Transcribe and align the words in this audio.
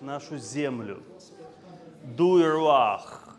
нашу 0.00 0.38
землю. 0.38 1.02
Дуй 2.02 2.48
руах, 2.48 3.36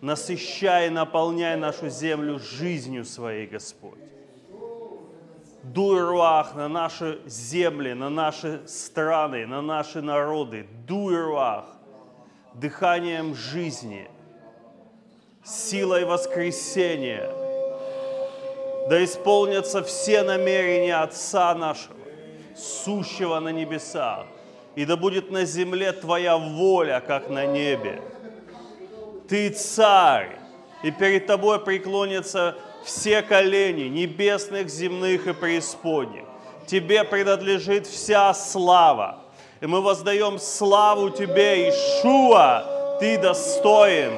насыщай, 0.00 0.90
наполняй 0.90 1.56
нашу 1.56 1.88
землю 1.88 2.38
жизнью 2.38 3.04
своей, 3.04 3.46
Господь. 3.46 3.98
Дуй 5.62 6.00
руах 6.00 6.54
на 6.54 6.68
наши 6.68 7.20
земли, 7.26 7.92
на 7.92 8.08
наши 8.08 8.62
страны, 8.66 9.46
на 9.46 9.60
наши 9.60 10.00
народы. 10.00 10.66
Дуй 10.86 11.16
руах 11.16 11.66
дыханием 12.54 13.34
жизни, 13.34 14.08
силой 15.44 16.04
воскресения. 16.04 17.30
Да 18.88 19.04
исполнятся 19.04 19.82
все 19.82 20.22
намерения 20.22 20.96
Отца 20.96 21.54
нашего, 21.54 21.96
сущего 22.56 23.38
на 23.38 23.50
небесах, 23.50 24.26
и 24.78 24.84
да 24.84 24.96
будет 24.96 25.32
на 25.32 25.44
земле 25.44 25.90
Твоя 25.90 26.36
воля, 26.36 27.02
как 27.04 27.30
на 27.30 27.46
небе. 27.46 28.00
Ты 29.28 29.50
царь, 29.50 30.38
и 30.84 30.92
перед 30.92 31.26
Тобой 31.26 31.58
преклонятся 31.58 32.54
все 32.84 33.22
колени 33.22 33.88
небесных, 33.88 34.68
земных 34.68 35.26
и 35.26 35.32
преисподних. 35.32 36.22
Тебе 36.68 37.02
принадлежит 37.02 37.88
вся 37.88 38.32
слава. 38.34 39.24
И 39.60 39.66
мы 39.66 39.80
воздаем 39.80 40.38
славу 40.38 41.10
Тебе, 41.10 41.70
Ишуа, 41.70 42.98
Ты 43.00 43.18
достоин, 43.18 44.12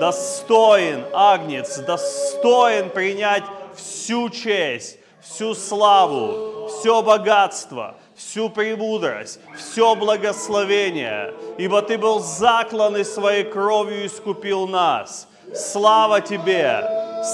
достоин, 0.00 1.04
Агнец, 1.12 1.78
достоин 1.78 2.90
принять 2.90 3.44
всю 3.76 4.28
честь, 4.28 4.98
всю 5.20 5.54
славу, 5.54 6.66
все 6.66 7.00
богатство, 7.00 7.94
всю 8.20 8.50
премудрость, 8.50 9.40
все 9.56 9.94
благословение, 9.94 11.34
ибо 11.58 11.82
Ты 11.82 11.96
был 11.96 12.20
заклан 12.20 12.96
и 12.96 13.04
своей 13.04 13.44
кровью 13.44 14.06
искупил 14.06 14.66
нас. 14.66 15.26
Слава 15.54 16.20
Тебе! 16.20 16.84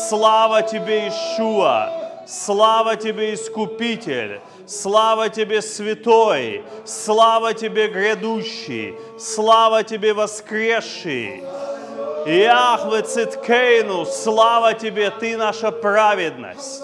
Слава 0.08 0.62
Тебе, 0.62 1.08
Ишуа! 1.08 2.24
Слава 2.26 2.96
Тебе, 2.96 3.34
Искупитель! 3.34 4.40
Слава 4.66 5.28
Тебе, 5.28 5.60
Святой! 5.60 6.64
Слава 6.84 7.52
Тебе, 7.52 7.88
Грядущий! 7.88 8.94
Слава 9.18 9.82
Тебе, 9.82 10.14
Воскресший! 10.14 11.42
Яхве 12.26 13.02
Циткейну, 13.02 14.06
слава 14.06 14.74
Тебе, 14.74 15.10
Ты 15.10 15.36
наша 15.36 15.70
праведность! 15.70 16.82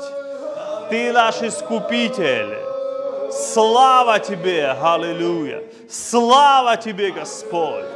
Ты 0.90 1.12
наш 1.12 1.42
Искупитель! 1.42 2.71
Слава 3.32 4.18
Тебе, 4.18 4.76
аллилуйя! 4.82 5.62
Слава 5.88 6.76
Тебе, 6.76 7.10
Господь! 7.12 7.86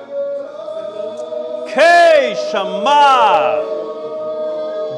Кей 1.75 2.35
Шама! 2.51 3.63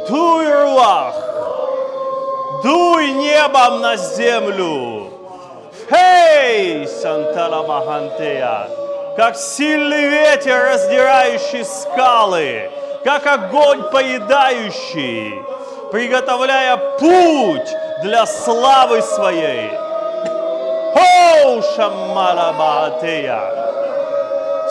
Дуй 0.09 0.47
руах! 0.47 1.15
Дуй 2.63 3.11
небом 3.15 3.81
на 3.81 3.97
землю! 3.97 5.11
Хей, 5.91 6.87
Сантала 6.87 7.67
Махантея! 7.67 8.69
Как 9.17 9.37
сильный 9.37 10.09
ветер, 10.09 10.73
раздирающий 10.73 11.65
скалы, 11.65 12.71
как 13.03 13.27
огонь 13.27 13.83
поедающий, 13.91 15.35
приготовляя 15.91 16.77
путь 16.77 17.75
для 18.05 18.25
славы 18.25 19.03
своей. 19.03 19.88
О, 20.99 21.63
Шаммала 21.63 22.53
Махантея! 22.53 23.69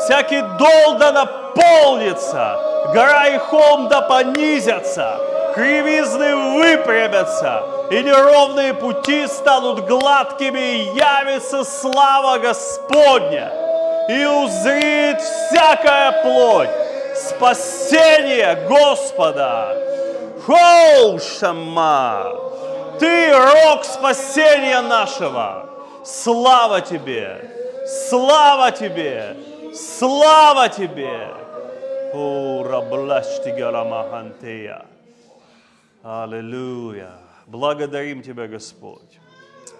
Всякий 0.03 0.41
дол 0.57 0.97
да 0.99 1.11
наполнится, 1.11 2.59
гора 2.93 3.27
и 3.27 3.37
холм 3.37 3.87
да 3.87 4.01
понизятся, 4.01 5.19
кривизны 5.55 6.35
выпрямятся, 6.35 7.63
и 7.89 8.03
неровные 8.03 8.73
пути 8.73 9.27
станут 9.27 9.85
гладкими, 9.85 10.59
и 10.59 10.95
явится 10.95 11.63
слава 11.63 12.37
Господня, 12.37 13.51
и 14.07 14.25
узрит 14.25 15.19
всякая 15.21 16.23
плоть 16.23 16.69
спасение 17.15 18.55
Господа. 18.69 19.75
Хоу, 20.45 21.19
Шама! 21.19 22.33
Ты 22.99 23.33
рог 23.33 23.83
спасения 23.83 24.81
нашего. 24.81 25.66
Слава 26.07 26.79
Тебе! 26.79 27.51
Слава 27.85 28.71
Тебе! 28.71 29.35
Слава 29.73 30.69
Тебе! 30.69 31.33
Аллилуйя. 36.03 37.11
Благодарим 37.45 38.21
Тебя, 38.21 38.47
Господь. 38.47 39.19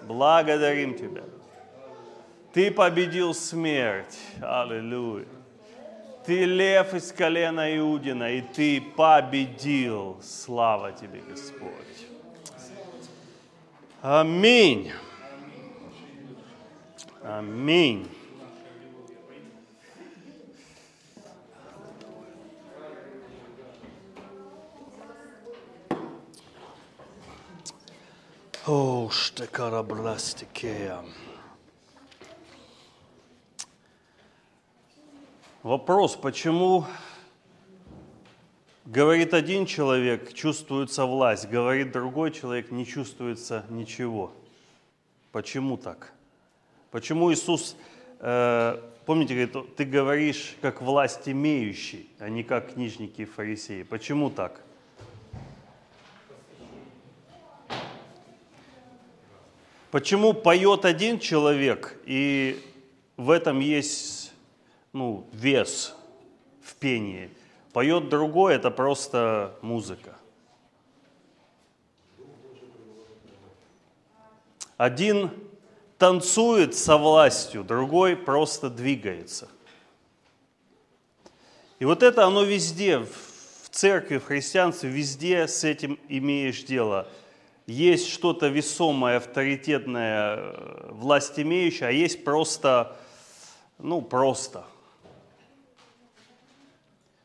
Благодарим 0.02 0.98
Тебя. 0.98 1.22
Ты 2.52 2.70
победил 2.72 3.32
смерть. 3.32 4.18
Аллилуйя. 4.42 5.24
Ты 6.26 6.44
лев 6.44 6.92
из 6.92 7.10
колена 7.10 7.74
Иудина, 7.78 8.30
и 8.30 8.42
ты 8.42 8.82
победил. 8.82 10.18
Слава 10.22 10.92
Тебе, 10.92 11.22
Господь. 11.26 11.72
Аминь. 14.02 14.92
Аминь. 17.28 18.08
О, 28.66 29.10
штекарабластикея. 29.10 31.04
Вопрос, 35.62 36.16
почему 36.16 36.86
говорит 38.86 39.34
один 39.34 39.66
человек, 39.66 40.32
чувствуется 40.32 41.04
власть, 41.04 41.46
говорит 41.46 41.92
другой 41.92 42.30
человек, 42.30 42.70
не 42.70 42.86
чувствуется 42.86 43.66
ничего. 43.68 44.32
Почему 45.30 45.76
так? 45.76 46.14
Почему 46.90 47.30
Иисус, 47.30 47.76
э, 48.20 48.80
помните, 49.04 49.34
говорит, 49.34 49.76
ты 49.76 49.84
говоришь 49.84 50.56
как 50.62 50.80
власть 50.80 51.28
имеющий, 51.28 52.08
а 52.18 52.30
не 52.30 52.42
как 52.42 52.72
книжники 52.72 53.22
и 53.22 53.24
фарисеи. 53.26 53.82
Почему 53.82 54.30
так? 54.30 54.62
Почему 59.90 60.32
поет 60.32 60.84
один 60.84 61.18
человек, 61.18 61.98
и 62.04 62.62
в 63.16 63.30
этом 63.30 63.60
есть 63.60 64.32
ну, 64.92 65.26
вес 65.32 65.94
в 66.62 66.74
пении? 66.76 67.30
Поет 67.72 68.08
другой, 68.08 68.54
это 68.54 68.70
просто 68.70 69.54
музыка. 69.60 70.16
Один 74.78 75.30
танцует 75.98 76.74
со 76.74 76.96
властью, 76.96 77.64
другой 77.64 78.16
просто 78.16 78.70
двигается. 78.70 79.48
И 81.78 81.84
вот 81.84 82.02
это 82.02 82.24
оно 82.24 82.44
везде, 82.44 82.98
в 82.98 83.68
церкви, 83.70 84.18
в 84.18 84.24
христианстве, 84.24 84.88
везде 84.88 85.46
с 85.46 85.64
этим 85.64 85.98
имеешь 86.08 86.62
дело– 86.62 87.06
есть 87.68 88.08
что-то 88.08 88.48
весомое, 88.48 89.18
авторитетное, 89.18 90.36
э, 90.38 90.88
власть 90.90 91.38
имеющее, 91.38 91.90
а 91.90 91.92
есть 91.92 92.24
просто, 92.24 92.96
ну, 93.76 94.00
просто. 94.00 94.64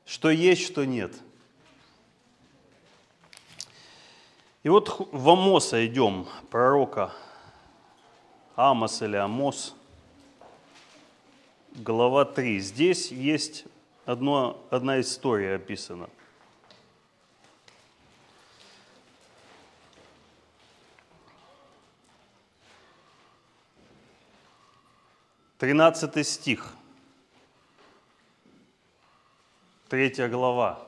Что 0.05 0.29
есть, 0.29 0.65
что 0.65 0.83
нет. 0.83 1.13
И 4.63 4.69
вот 4.69 5.07
в 5.13 5.29
Амоса 5.29 5.85
идем, 5.85 6.27
пророка 6.51 7.13
Амос 8.55 9.01
или 9.01 9.15
Амос, 9.15 9.75
глава 11.75 12.25
3. 12.25 12.59
Здесь 12.59 13.11
есть 13.11 13.65
одно, 14.05 14.61
одна 14.69 15.01
история 15.01 15.55
описана– 15.55 16.09
13 25.63 26.27
стих, 26.27 26.75
3 29.87 30.27
глава. 30.27 30.85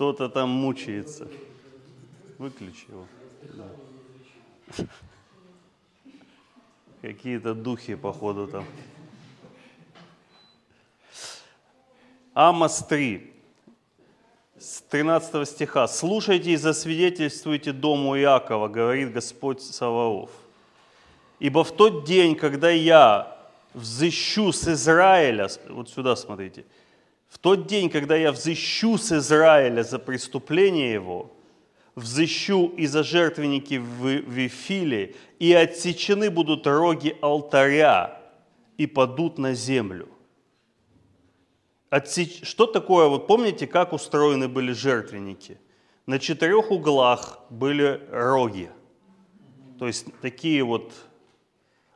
Кто-то 0.00 0.30
там 0.30 0.48
мучается. 0.48 1.28
Выключи 2.38 2.86
его. 2.88 3.06
Да. 3.42 4.86
Какие-то 7.02 7.52
духи, 7.54 7.96
походу, 7.96 8.46
там. 8.46 8.64
Амос 12.32 12.78
3, 12.88 13.30
с 14.58 14.80
13 14.88 15.46
стиха. 15.46 15.86
«Слушайте 15.86 16.52
и 16.52 16.56
засвидетельствуйте 16.56 17.72
дому 17.72 18.18
Иакова, 18.18 18.68
говорит 18.68 19.12
Господь 19.12 19.60
Саваоф. 19.60 20.30
Ибо 21.40 21.62
в 21.62 21.72
тот 21.72 22.06
день, 22.06 22.36
когда 22.36 22.70
я 22.70 23.36
взыщу 23.74 24.50
с 24.50 24.66
Израиля, 24.66 25.50
вот 25.68 25.90
сюда 25.90 26.16
смотрите, 26.16 26.64
в 27.30 27.38
тот 27.38 27.66
день, 27.66 27.88
когда 27.88 28.16
я 28.16 28.32
взыщу 28.32 28.98
с 28.98 29.12
Израиля 29.12 29.82
за 29.82 29.98
преступление 29.98 30.92
его, 30.92 31.30
взыщу 31.94 32.66
и 32.76 32.86
за 32.86 33.02
жертвенники 33.04 33.76
в 33.76 34.06
Вифиле, 34.06 35.14
и 35.38 35.52
отсечены 35.52 36.28
будут 36.28 36.66
роги 36.66 37.16
алтаря, 37.22 38.20
и 38.76 38.86
падут 38.86 39.38
на 39.38 39.54
землю. 39.54 40.08
Отсеч... 41.88 42.40
Что 42.42 42.66
такое, 42.66 43.06
вот 43.06 43.26
помните, 43.26 43.66
как 43.66 43.92
устроены 43.92 44.48
были 44.48 44.72
жертвенники? 44.72 45.58
На 46.06 46.18
четырех 46.18 46.70
углах 46.70 47.40
были 47.50 48.00
роги, 48.10 48.70
то 49.78 49.86
есть 49.86 50.06
такие 50.20 50.64
вот 50.64 50.92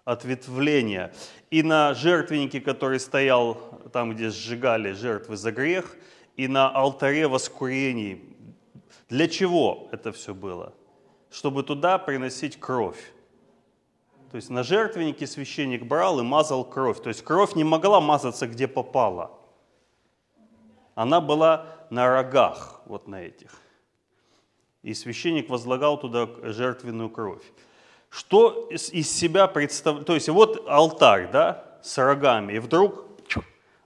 ответвления. 0.04 1.12
И 1.50 1.62
на 1.62 1.94
жертвеннике, 1.94 2.60
который 2.60 3.00
стоял 3.00 3.54
там, 3.92 4.14
где 4.14 4.30
сжигали 4.30 4.92
жертвы 4.92 5.36
за 5.36 5.52
грех, 5.52 5.96
и 6.36 6.48
на 6.48 6.68
алтаре 6.68 7.28
воскурений. 7.28 8.22
Для 9.08 9.28
чего 9.28 9.88
это 9.92 10.12
все 10.12 10.34
было? 10.34 10.74
Чтобы 11.30 11.62
туда 11.62 11.98
приносить 11.98 12.58
кровь. 12.58 13.12
То 14.30 14.36
есть 14.36 14.50
на 14.50 14.64
жертвеннике 14.64 15.26
священник 15.26 15.84
брал 15.84 16.18
и 16.18 16.22
мазал 16.22 16.64
кровь. 16.64 17.00
То 17.00 17.08
есть 17.08 17.22
кровь 17.22 17.54
не 17.54 17.62
могла 17.62 18.00
мазаться, 18.00 18.48
где 18.48 18.66
попала. 18.66 19.30
Она 20.96 21.20
была 21.20 21.66
на 21.90 22.08
рогах, 22.08 22.80
вот 22.86 23.06
на 23.06 23.22
этих. 23.22 23.52
И 24.82 24.92
священник 24.92 25.48
возлагал 25.48 25.98
туда 25.98 26.28
жертвенную 26.42 27.10
кровь 27.10 27.42
что 28.14 28.68
из 28.70 29.10
себя 29.10 29.48
представляет, 29.48 30.06
то 30.06 30.14
есть 30.14 30.28
вот 30.28 30.68
алтарь, 30.68 31.28
да, 31.32 31.64
с 31.82 31.98
рогами, 31.98 32.52
и 32.52 32.58
вдруг 32.60 33.06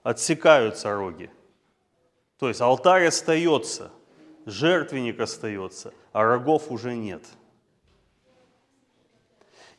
отсекаются 0.03 0.93
роги. 0.93 1.31
То 2.37 2.47
есть 2.47 2.61
алтарь 2.61 3.07
остается, 3.07 3.89
жертвенник 4.45 5.19
остается, 5.19 5.95
а 6.13 6.23
рогов 6.23 6.65
уже 6.69 6.93
нет. 6.93 7.23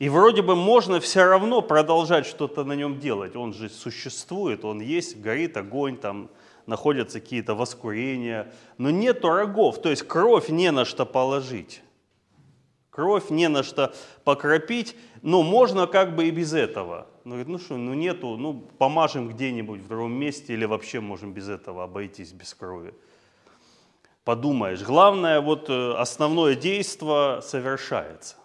И 0.00 0.08
вроде 0.08 0.42
бы 0.42 0.56
можно 0.56 0.98
все 0.98 1.22
равно 1.22 1.62
продолжать 1.62 2.26
что-то 2.26 2.64
на 2.64 2.72
нем 2.72 2.98
делать. 2.98 3.36
Он 3.36 3.54
же 3.54 3.68
существует, 3.68 4.64
он 4.64 4.80
есть, 4.80 5.20
горит 5.20 5.56
огонь, 5.56 5.96
там 5.96 6.28
находятся 6.66 7.20
какие-то 7.20 7.54
воскурения, 7.54 8.52
но 8.78 8.90
нету 8.90 9.28
рогов, 9.28 9.80
то 9.80 9.90
есть 9.90 10.02
кровь 10.02 10.48
не 10.48 10.72
на 10.72 10.84
что 10.84 11.06
положить 11.06 11.82
кровь, 12.90 13.30
не 13.30 13.48
на 13.48 13.62
что 13.62 13.94
покропить, 14.24 14.96
но 15.22 15.42
можно 15.42 15.86
как 15.86 16.14
бы 16.14 16.28
и 16.28 16.30
без 16.30 16.52
этого. 16.52 17.06
Ну, 17.24 17.30
говорит, 17.32 17.48
ну 17.48 17.58
что, 17.58 17.76
ну 17.76 17.94
нету, 17.94 18.36
ну 18.36 18.68
помажем 18.78 19.28
где-нибудь 19.28 19.80
в 19.80 19.88
другом 19.88 20.12
месте 20.12 20.54
или 20.54 20.64
вообще 20.64 21.00
можем 21.00 21.32
без 21.32 21.48
этого 21.48 21.84
обойтись, 21.84 22.32
без 22.32 22.54
крови. 22.54 22.94
Подумаешь, 24.24 24.82
главное, 24.82 25.40
вот 25.40 25.70
э, 25.70 25.94
основное 25.94 26.54
действие 26.54 27.40
совершается, 27.42 28.36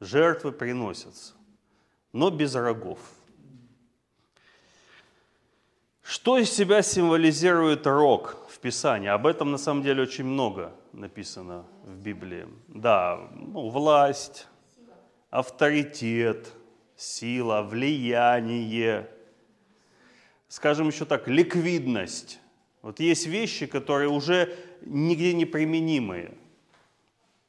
жертвы 0.00 0.52
приносятся, 0.52 1.34
но 2.12 2.30
без 2.30 2.54
рогов. 2.54 2.98
Что 6.02 6.38
из 6.38 6.52
себя 6.52 6.82
символизирует 6.82 7.86
рог 7.86 8.36
в 8.48 8.58
Писании? 8.58 9.08
Об 9.08 9.26
этом 9.26 9.50
на 9.50 9.58
самом 9.58 9.82
деле 9.82 10.02
очень 10.02 10.24
много 10.24 10.72
написано 10.92 11.64
в 11.84 11.96
Библии. 11.96 12.46
Да, 12.68 13.28
ну, 13.34 13.68
власть, 13.68 14.48
авторитет, 15.30 16.52
сила, 16.96 17.62
влияние, 17.62 19.08
скажем 20.48 20.88
еще 20.88 21.04
так, 21.04 21.28
ликвидность. 21.28 22.40
Вот 22.82 23.00
есть 23.00 23.26
вещи, 23.26 23.66
которые 23.66 24.08
уже 24.08 24.56
нигде 24.82 25.34
не 25.34 25.44
применимые. 25.44 26.34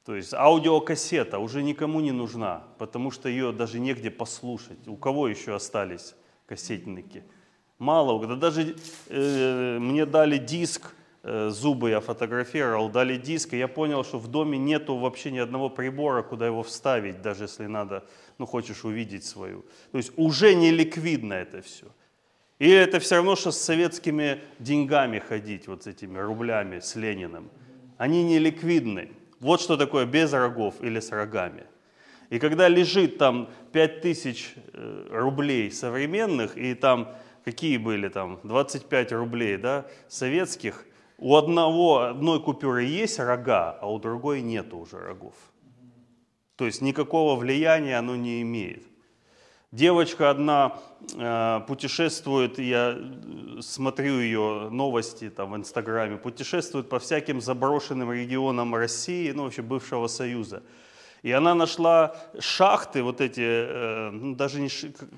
То 0.05 0.15
есть 0.15 0.33
аудиокассета 0.33 1.39
уже 1.39 1.63
никому 1.63 1.99
не 1.99 2.11
нужна, 2.11 2.63
потому 2.77 3.11
что 3.11 3.27
ее 3.27 3.51
даже 3.51 3.79
негде 3.79 4.11
послушать. 4.11 4.87
У 4.87 4.95
кого 4.95 5.27
еще 5.27 5.55
остались 5.55 6.15
кассетники? 6.45 7.23
Мало, 7.79 8.25
да 8.27 8.35
даже 8.35 8.75
э, 9.09 9.79
мне 9.79 10.05
дали 10.05 10.37
диск 10.37 10.94
зубы 11.25 11.89
я 11.89 12.01
фотографировал, 12.01 12.89
дали 12.89 13.17
диск, 13.17 13.53
и 13.53 13.57
я 13.57 13.67
понял, 13.67 14.03
что 14.03 14.19
в 14.19 14.27
доме 14.27 14.59
нету 14.59 14.95
вообще 14.95 15.31
ни 15.31 15.39
одного 15.39 15.69
прибора, 15.69 16.21
куда 16.21 16.45
его 16.45 16.61
вставить, 16.61 17.21
даже 17.21 17.45
если 17.45 17.65
надо, 17.65 18.03
ну, 18.37 18.45
хочешь 18.45 18.85
увидеть 18.85 19.25
свою. 19.25 19.65
То 19.91 19.97
есть 19.97 20.11
уже 20.17 20.53
не 20.53 20.69
ликвидно 20.69 21.33
это 21.33 21.61
все. 21.61 21.87
И 22.59 22.69
это 22.69 22.99
все 22.99 23.15
равно, 23.15 23.35
что 23.35 23.51
с 23.51 23.57
советскими 23.57 24.39
деньгами 24.59 25.17
ходить, 25.19 25.67
вот 25.67 25.83
с 25.83 25.87
этими 25.87 26.19
рублями, 26.19 26.79
с 26.79 26.95
Лениным. 26.95 27.49
Они 27.97 28.23
не 28.23 28.37
ликвидны. 28.37 29.09
Вот 29.39 29.61
что 29.61 29.77
такое 29.77 30.05
без 30.05 30.31
рогов 30.31 30.75
или 30.81 30.99
с 30.99 31.11
рогами. 31.11 31.63
И 32.29 32.37
когда 32.37 32.67
лежит 32.67 33.17
там 33.17 33.49
5000 33.73 34.53
э, 34.73 35.07
рублей 35.09 35.71
современных, 35.71 36.55
и 36.55 36.75
там 36.75 37.15
какие 37.43 37.77
были 37.77 38.09
там, 38.09 38.39
25 38.43 39.11
рублей, 39.13 39.57
да, 39.57 39.87
советских– 40.07 40.85
у 41.17 41.35
одного, 41.35 41.99
одной 42.01 42.41
купюры 42.41 42.83
есть 42.83 43.19
рога, 43.19 43.77
а 43.81 43.91
у 43.91 43.99
другой 43.99 44.41
нет 44.41 44.73
уже 44.73 44.97
рогов. 44.99 45.35
То 46.55 46.65
есть 46.65 46.81
никакого 46.81 47.35
влияния 47.35 47.97
оно 47.97 48.15
не 48.15 48.41
имеет. 48.41 48.83
Девочка 49.71 50.29
одна 50.29 50.77
э, 51.17 51.59
путешествует, 51.67 52.59
я 52.59 52.97
смотрю 53.59 54.19
ее 54.19 54.69
новости 54.71 55.29
там 55.29 55.51
в 55.51 55.57
Инстаграме, 55.57 56.15
путешествует 56.15 56.87
по 56.87 56.99
всяким 56.99 57.41
заброшенным 57.41 58.11
регионам 58.13 58.73
России, 58.73 59.31
ну 59.31 59.43
вообще 59.43 59.61
бывшего 59.61 60.07
Союза. 60.07 60.63
И 61.23 61.31
она 61.31 61.55
нашла 61.55 62.15
шахты, 62.39 63.03
вот 63.03 63.19
эти, 63.19 63.41
э, 63.41 64.09
ну, 64.11 64.35
даже 64.35 64.61
не 64.61 64.69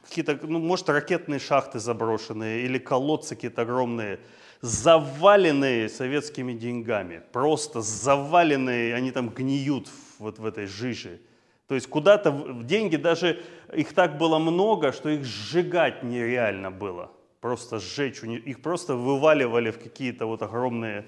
какие-то, 0.08 0.40
ну, 0.42 0.58
может, 0.58 0.90
ракетные 0.90 1.40
шахты 1.40 1.80
заброшенные 1.80 2.62
или 2.62 2.80
колодцы 2.80 3.36
какие-то 3.36 3.62
огромные, 3.62 4.20
заваленные 4.62 5.90
советскими 5.90 6.54
деньгами, 6.54 7.22
просто 7.32 7.82
заваленные, 7.82 8.96
они 8.96 9.12
там 9.12 9.30
гниют 9.30 9.90
вот 10.20 10.40
в 10.40 10.46
этой 10.46 10.66
жиже. 10.66 11.20
То 11.68 11.76
есть 11.76 11.88
куда-то 11.88 12.32
деньги, 12.64 12.96
даже 12.96 13.44
их 13.74 13.94
так 13.94 14.18
было 14.18 14.40
много, 14.40 14.92
что 14.92 15.10
их 15.10 15.26
сжигать 15.26 16.04
нереально 16.04 16.72
было. 16.72 17.12
Просто 17.42 17.80
сжечь, 17.80 18.24
их 18.24 18.62
просто 18.62 18.96
вываливали 18.96 19.72
в 19.72 19.78
какие-то 19.78 20.26
вот 20.26 20.42
огромные 20.42 21.06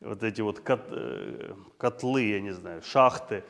вот 0.00 0.22
эти 0.22 0.42
вот 0.42 0.62
э, 0.66 1.54
котлы, 1.78 2.22
я 2.22 2.40
не 2.40 2.52
знаю, 2.52 2.82
шахты. 2.82 3.42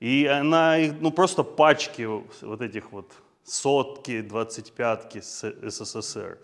И 0.00 0.26
она, 0.26 0.76
ну 1.00 1.10
просто 1.10 1.42
пачки 1.42 2.02
вот 2.02 2.60
этих 2.60 2.90
вот 2.90 3.10
сотки, 3.44 4.20
двадцать 4.20 4.72
пятки 4.72 5.20
СССР 5.20 6.38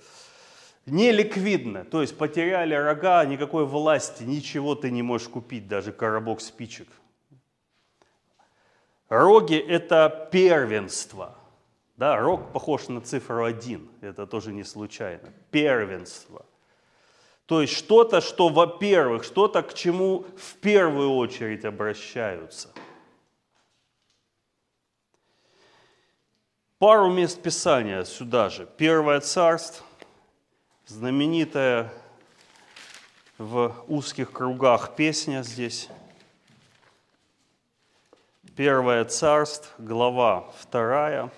неликвидно, 0.86 1.84
то 1.84 2.00
есть 2.00 2.16
потеряли 2.16 2.74
рога, 2.74 3.24
никакой 3.24 3.66
власти, 3.66 4.22
ничего 4.22 4.74
ты 4.74 4.90
не 4.90 5.02
можешь 5.02 5.28
купить, 5.28 5.68
даже 5.68 5.92
коробок 5.92 6.40
спичек. 6.40 6.88
Роги– 9.08 9.56
это 9.68 10.28
первенство. 10.32 11.36
Да, 11.96 12.18
рог 12.18 12.52
похож 12.52 12.88
на 12.88 13.00
цифру 13.00 13.44
один, 13.44 13.88
это 14.00 14.26
тоже 14.26 14.52
не 14.52 14.64
случайно. 14.64 15.32
Первенство. 15.50 16.44
То 17.46 17.62
есть 17.62 17.74
что-то, 17.74 18.20
что, 18.20 18.48
во-первых, 18.48 19.24
что-то, 19.24 19.62
к 19.62 19.72
чему 19.72 20.26
в 20.36 20.56
первую 20.56 21.12
очередь 21.12 21.64
обращаются. 21.64 22.70
Пару 26.78 27.10
мест 27.10 27.40
Писания 27.40 28.04
сюда 28.04 28.50
же. 28.50 28.68
Первое 28.76 29.20
царство, 29.20 29.85
знаменитая 30.86 31.92
в 33.38 33.74
узких 33.88 34.30
кругах 34.30 34.94
песня 34.94 35.42
здесь. 35.42 35.88
Первое 38.54 39.04
царство, 39.04 39.68
глава 39.78 40.52
вторая. 40.60 41.30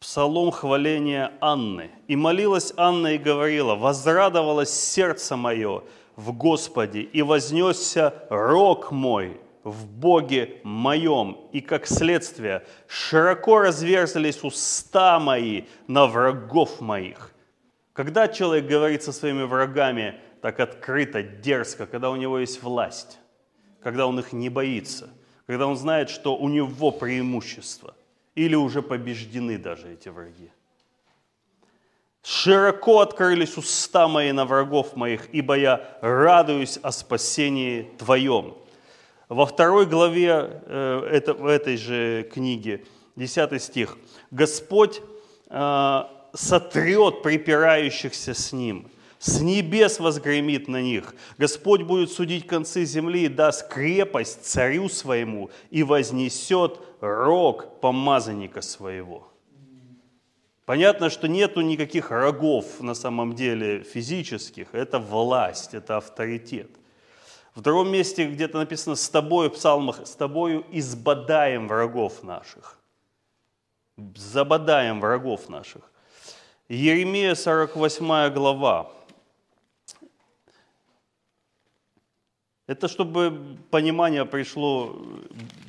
Псалом 0.00 0.50
хваления 0.50 1.32
Анны. 1.40 1.90
«И 2.08 2.16
молилась 2.16 2.72
Анна 2.76 3.14
и 3.14 3.18
говорила, 3.18 3.76
возрадовалось 3.76 4.70
сердце 4.70 5.36
мое 5.36 5.84
в 6.16 6.32
Господе, 6.32 7.02
и 7.02 7.22
вознесся 7.22 8.26
рог 8.28 8.90
мой 8.90 9.40
в 9.68 9.86
Боге 9.86 10.60
моем, 10.62 11.48
и 11.52 11.60
как 11.60 11.86
следствие 11.86 12.66
широко 12.86 13.60
разверзались 13.60 14.42
уста 14.42 15.18
мои 15.18 15.64
на 15.86 16.06
врагов 16.06 16.80
моих. 16.80 17.32
Когда 17.92 18.28
человек 18.28 18.66
говорит 18.66 19.02
со 19.02 19.12
своими 19.12 19.42
врагами 19.42 20.20
так 20.40 20.60
открыто, 20.60 21.22
дерзко, 21.22 21.86
когда 21.86 22.10
у 22.10 22.16
него 22.16 22.38
есть 22.38 22.62
власть, 22.62 23.18
когда 23.82 24.06
он 24.06 24.18
их 24.18 24.32
не 24.32 24.48
боится, 24.48 25.10
когда 25.46 25.66
он 25.66 25.76
знает, 25.76 26.10
что 26.10 26.36
у 26.36 26.48
него 26.48 26.90
преимущество, 26.90 27.94
или 28.34 28.54
уже 28.54 28.82
побеждены 28.82 29.58
даже 29.58 29.92
эти 29.92 30.08
враги. 30.08 30.50
Широко 32.22 33.00
открылись 33.00 33.56
уста 33.56 34.06
мои 34.06 34.32
на 34.32 34.44
врагов 34.44 34.94
моих, 34.96 35.28
ибо 35.32 35.56
я 35.56 35.98
радуюсь 36.02 36.78
о 36.82 36.92
спасении 36.92 37.90
Твоем. 37.98 38.54
Во 39.28 39.44
второй 39.44 39.84
главе 39.84 40.62
э, 40.64 41.08
это, 41.10 41.34
в 41.34 41.46
этой 41.46 41.76
же 41.76 42.28
книге, 42.32 42.84
10 43.16 43.62
стих, 43.62 43.98
Господь 44.30 45.02
э, 45.50 46.02
сотрет 46.32 47.22
припирающихся 47.22 48.32
с 48.32 48.52
Ним, 48.52 48.90
с 49.18 49.40
небес 49.40 50.00
возгремит 50.00 50.68
на 50.68 50.80
них. 50.80 51.14
Господь 51.36 51.82
будет 51.82 52.10
судить 52.10 52.46
концы 52.46 52.84
земли 52.84 53.24
и 53.24 53.28
даст 53.28 53.68
крепость 53.68 54.46
царю 54.46 54.88
своему 54.88 55.50
и 55.70 55.82
вознесет 55.82 56.80
рог 57.00 57.80
помазанника 57.80 58.62
своего. 58.62 59.28
Понятно, 60.64 61.10
что 61.10 61.28
нету 61.28 61.60
никаких 61.60 62.10
рогов 62.10 62.80
на 62.80 62.94
самом 62.94 63.34
деле 63.34 63.82
физических. 63.82 64.68
Это 64.72 64.98
власть, 64.98 65.74
это 65.74 65.96
авторитет. 65.96 66.77
В 67.58 67.60
другом 67.60 67.90
месте 67.90 68.24
где-то 68.24 68.56
написано 68.58 68.94
«с 68.94 69.10
тобою» 69.10 69.50
в 69.50 69.54
псалмах 69.54 70.06
«с 70.06 70.14
тобою 70.14 70.64
избадаем 70.70 71.66
врагов 71.66 72.22
наших». 72.22 72.78
Забадаем 74.14 75.00
врагов 75.00 75.48
наших. 75.48 75.82
Еремия 76.68 77.34
48 77.34 78.32
глава. 78.32 78.92
Это 82.68 82.86
чтобы 82.86 83.58
понимание 83.72 84.24
пришло 84.24 84.96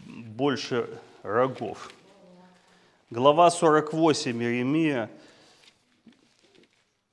больше 0.06 0.88
рогов. 1.24 1.92
Глава 3.10 3.50
48 3.50 4.44
Иеремия, 4.44 5.10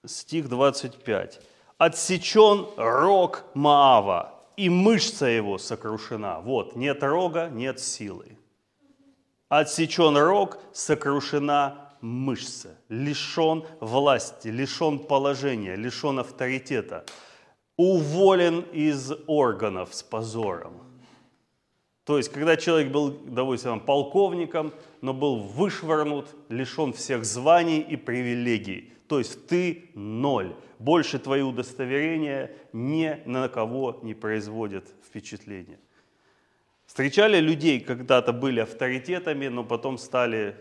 стих 0.05 0.51
25. 0.51 1.41
«Отсечен 1.79 2.67
рог 2.77 3.43
Маава, 3.55 4.36
и 4.57 4.69
мышца 4.69 5.27
его 5.27 5.59
сокрушена». 5.59 6.41
Вот, 6.41 6.77
нет 6.77 7.03
рога, 7.03 7.49
нет 7.49 7.81
силы. 7.81 8.37
Отсечен 9.49 10.17
рог, 10.17 10.59
сокрушена 10.73 11.93
мышца. 12.01 12.77
Лишен 12.89 13.65
власти, 13.81 14.49
лишен 14.49 14.99
положения, 14.99 15.77
лишен 15.77 16.19
авторитета. 16.19 17.05
Уволен 17.77 18.61
из 18.73 19.13
органов 19.27 19.95
с 19.95 20.03
позором. 20.03 20.83
То 22.05 22.17
есть, 22.17 22.31
когда 22.31 22.57
человек 22.57 22.93
был, 22.93 23.11
допустим, 23.11 23.81
полковником, 23.81 24.73
но 25.01 25.13
был 25.13 25.41
вышвырнут, 25.41 26.29
лишен 26.49 26.93
всех 26.93 27.25
званий 27.25 27.81
и 27.81 27.97
привилегий. 27.97 28.95
То 29.09 29.19
есть 29.19 29.47
ты 29.47 29.91
ноль. 29.95 30.55
Больше 30.79 31.19
твои 31.19 31.43
удостоверения 31.43 32.53
ни 32.73 33.23
на 33.25 33.49
кого 33.49 33.99
не 34.03 34.15
производят 34.15 34.89
впечатления. 35.07 35.79
Встречали 36.87 37.39
людей, 37.39 37.81
когда-то 37.81 38.33
были 38.33 38.61
авторитетами, 38.61 39.49
но 39.49 39.65
потом 39.65 39.99
стали 39.99 40.57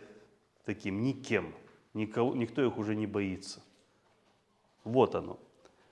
таким 0.65 1.03
никем. 1.03 1.53
Никого, 1.93 2.35
никто 2.35 2.65
их 2.65 2.77
уже 2.77 2.95
не 2.95 3.07
боится. 3.07 3.61
Вот 4.83 5.15
оно. 5.15 5.39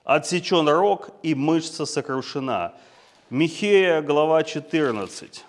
Отсечен 0.04 0.68
рог 0.68 1.10
и 1.22 1.34
мышца 1.34 1.86
сокрушена. 1.86 2.74
Михея, 3.30 4.02
глава 4.02 4.42
14. 4.42 5.44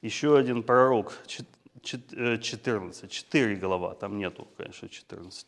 Еще 0.00 0.38
один 0.38 0.62
пророк, 0.62 1.18
14, 1.82 3.10
4 3.10 3.52
э, 3.52 3.56
глава, 3.56 3.94
там 3.94 4.18
нету, 4.18 4.48
конечно, 4.56 4.88
14. 4.88 5.46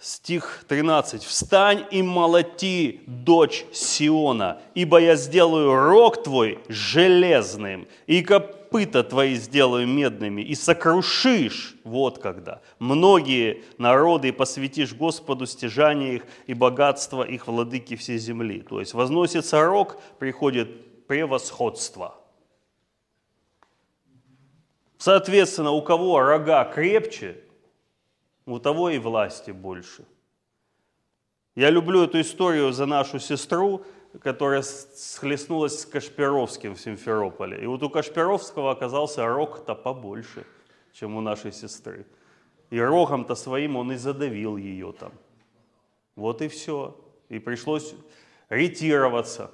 Стих 0.00 0.64
13. 0.66 1.22
«Встань 1.22 1.86
и 1.92 2.02
молоти, 2.02 3.02
дочь 3.06 3.64
Сиона, 3.72 4.60
ибо 4.74 4.98
я 4.98 5.14
сделаю 5.14 5.76
рог 5.76 6.24
твой 6.24 6.58
железным, 6.68 7.86
и 8.08 8.20
копыта 8.22 9.04
твои 9.04 9.36
сделаю 9.36 9.86
медными, 9.86 10.42
и 10.42 10.56
сокрушишь, 10.56 11.76
вот 11.84 12.18
когда, 12.18 12.62
многие 12.80 13.62
народы, 13.78 14.30
и 14.30 14.32
посвятишь 14.32 14.92
Господу 14.92 15.46
стяжание 15.46 16.16
их 16.16 16.26
и 16.48 16.54
богатство 16.54 17.22
их 17.22 17.46
владыки 17.46 17.94
всей 17.94 18.18
земли». 18.18 18.60
То 18.60 18.80
есть 18.80 18.94
возносится 18.94 19.64
рог, 19.64 20.00
приходит 20.18 21.06
превосходство. 21.06 22.21
Соответственно, 25.02 25.72
у 25.72 25.82
кого 25.82 26.20
рога 26.20 26.64
крепче, 26.64 27.36
у 28.46 28.60
того 28.60 28.88
и 28.88 28.98
власти 28.98 29.50
больше. 29.50 30.04
Я 31.56 31.70
люблю 31.70 32.04
эту 32.04 32.20
историю 32.20 32.70
за 32.70 32.86
нашу 32.86 33.18
сестру, 33.18 33.84
которая 34.20 34.62
схлестнулась 34.62 35.80
с 35.80 35.86
Кашпировским 35.86 36.76
в 36.76 36.80
Симферополе. 36.80 37.64
И 37.64 37.66
вот 37.66 37.82
у 37.82 37.90
Кашпировского 37.90 38.70
оказался 38.70 39.26
рог-то 39.26 39.74
побольше, 39.74 40.46
чем 40.92 41.16
у 41.16 41.20
нашей 41.20 41.50
сестры. 41.50 42.06
И 42.70 42.78
рогом-то 42.78 43.34
своим 43.34 43.74
он 43.74 43.90
и 43.90 43.96
задавил 43.96 44.56
ее 44.56 44.92
там. 44.92 45.10
Вот 46.14 46.42
и 46.42 46.46
все. 46.46 46.96
И 47.28 47.40
пришлось 47.40 47.92
ретироваться. 48.48 49.50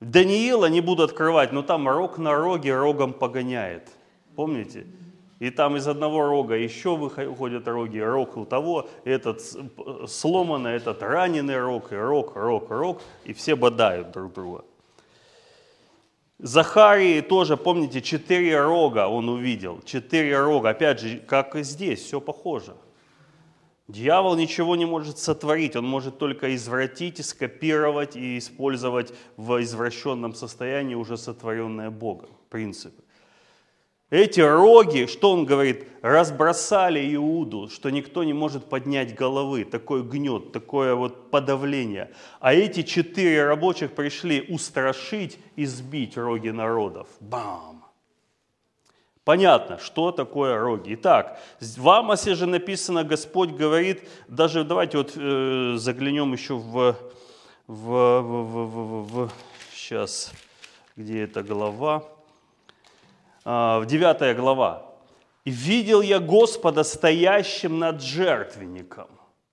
Даниила 0.00 0.66
не 0.66 0.80
буду 0.80 1.02
открывать, 1.02 1.52
но 1.52 1.62
там 1.62 1.88
рог 1.88 2.18
на 2.18 2.34
роге 2.34 2.76
рогом 2.76 3.12
погоняет. 3.12 3.88
Помните? 4.36 4.86
И 5.40 5.50
там 5.50 5.76
из 5.76 5.86
одного 5.86 6.26
рога 6.26 6.56
еще 6.56 6.96
выходят 6.96 7.68
роги, 7.68 7.98
рог 7.98 8.36
у 8.36 8.44
того, 8.44 8.88
этот 9.04 9.42
сломанный, 10.08 10.72
этот 10.72 11.02
раненый 11.02 11.60
рог, 11.60 11.92
и 11.92 11.96
рог, 11.96 12.34
рог, 12.34 12.70
рог, 12.70 13.02
и 13.24 13.32
все 13.32 13.54
бодают 13.54 14.10
друг 14.10 14.32
друга. 14.32 14.64
Захарии 16.38 17.20
тоже, 17.20 17.56
помните, 17.56 18.00
четыре 18.00 18.60
рога 18.60 19.08
он 19.08 19.28
увидел, 19.28 19.80
четыре 19.84 20.40
рога, 20.40 20.70
опять 20.70 21.00
же, 21.00 21.18
как 21.18 21.56
и 21.56 21.62
здесь, 21.62 22.00
все 22.00 22.20
похоже. 22.20 22.74
Дьявол 23.88 24.36
ничего 24.36 24.76
не 24.76 24.84
может 24.84 25.18
сотворить, 25.18 25.74
он 25.74 25.86
может 25.86 26.18
только 26.18 26.54
извратить, 26.54 27.24
скопировать 27.24 28.16
и 28.16 28.36
использовать 28.36 29.14
в 29.38 29.62
извращенном 29.62 30.34
состоянии 30.34 30.94
уже 30.94 31.16
сотворенное 31.16 31.90
Богом 31.90 32.28
принципы. 32.50 33.02
Эти 34.10 34.40
роги, 34.40 35.06
что 35.06 35.32
он 35.32 35.46
говорит, 35.46 35.86
разбросали 36.00 37.14
Иуду, 37.14 37.68
что 37.68 37.90
никто 37.90 38.24
не 38.24 38.32
может 38.32 38.64
поднять 38.66 39.14
головы, 39.14 39.64
такой 39.64 40.02
гнет, 40.02 40.52
такое 40.52 40.94
вот 40.94 41.30
подавление. 41.30 42.10
А 42.40 42.54
эти 42.54 42.82
четыре 42.82 43.44
рабочих 43.44 43.92
пришли 43.92 44.46
устрашить 44.48 45.38
и 45.56 45.66
сбить 45.66 46.16
роги 46.16 46.48
народов. 46.48 47.08
Бам! 47.20 47.77
Понятно, 49.28 49.76
что 49.78 50.10
такое 50.10 50.56
роги. 50.56 50.94
Итак, 50.94 51.38
в 51.60 51.86
Амосе 51.90 52.34
же 52.34 52.46
написано, 52.46 53.04
Господь 53.04 53.50
говорит, 53.50 54.08
даже 54.26 54.64
давайте 54.64 54.96
вот 54.96 55.12
э, 55.16 55.74
заглянем 55.76 56.32
еще 56.32 56.54
в, 56.54 56.96
в, 57.66 57.76
в, 57.76 58.22
в, 58.22 58.66
в, 58.66 59.26
в, 59.26 59.30
сейчас, 59.74 60.32
где 60.96 61.24
эта 61.24 61.42
глава, 61.42 62.04
а, 63.44 63.80
в 63.80 63.84
9 63.84 64.34
глава. 64.34 64.86
«И 65.44 65.50
видел 65.50 66.00
я 66.00 66.20
Господа 66.20 66.82
стоящим 66.82 67.78
над 67.78 68.00
жертвенником». 68.00 69.08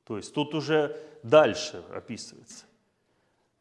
То 0.08 0.16
есть 0.16 0.34
тут 0.34 0.56
уже 0.56 0.96
дальше 1.22 1.84
описывается. 1.94 2.64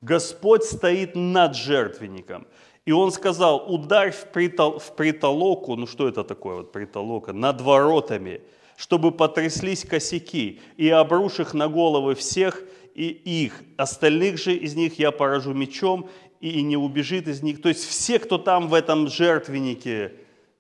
Господь 0.00 0.62
стоит 0.62 1.16
над 1.16 1.56
жертвенником. 1.56 2.46
И 2.84 2.92
он 2.92 3.12
сказал, 3.12 3.64
ударь 3.72 4.10
в, 4.10 4.26
притол, 4.26 4.78
в 4.78 4.94
притолоку, 4.94 5.74
ну 5.76 5.86
что 5.86 6.06
это 6.06 6.22
такое 6.22 6.56
вот 6.56 6.72
притолока, 6.72 7.32
над 7.32 7.60
воротами, 7.60 8.42
чтобы 8.76 9.10
потряслись 9.10 9.84
косяки, 9.84 10.60
и 10.76 10.88
обрушь 10.90 11.40
их 11.40 11.54
на 11.54 11.68
головы 11.68 12.14
всех 12.14 12.62
и 12.94 13.08
их. 13.08 13.62
Остальных 13.76 14.38
же 14.38 14.54
из 14.54 14.74
них 14.74 14.98
я 14.98 15.12
поражу 15.12 15.54
мечом, 15.54 16.08
и 16.40 16.62
не 16.62 16.76
убежит 16.76 17.26
из 17.26 17.42
них. 17.42 17.62
То 17.62 17.70
есть 17.70 17.88
все, 17.88 18.18
кто 18.18 18.36
там 18.36 18.68
в 18.68 18.74
этом 18.74 19.08
жертвеннике 19.08 20.12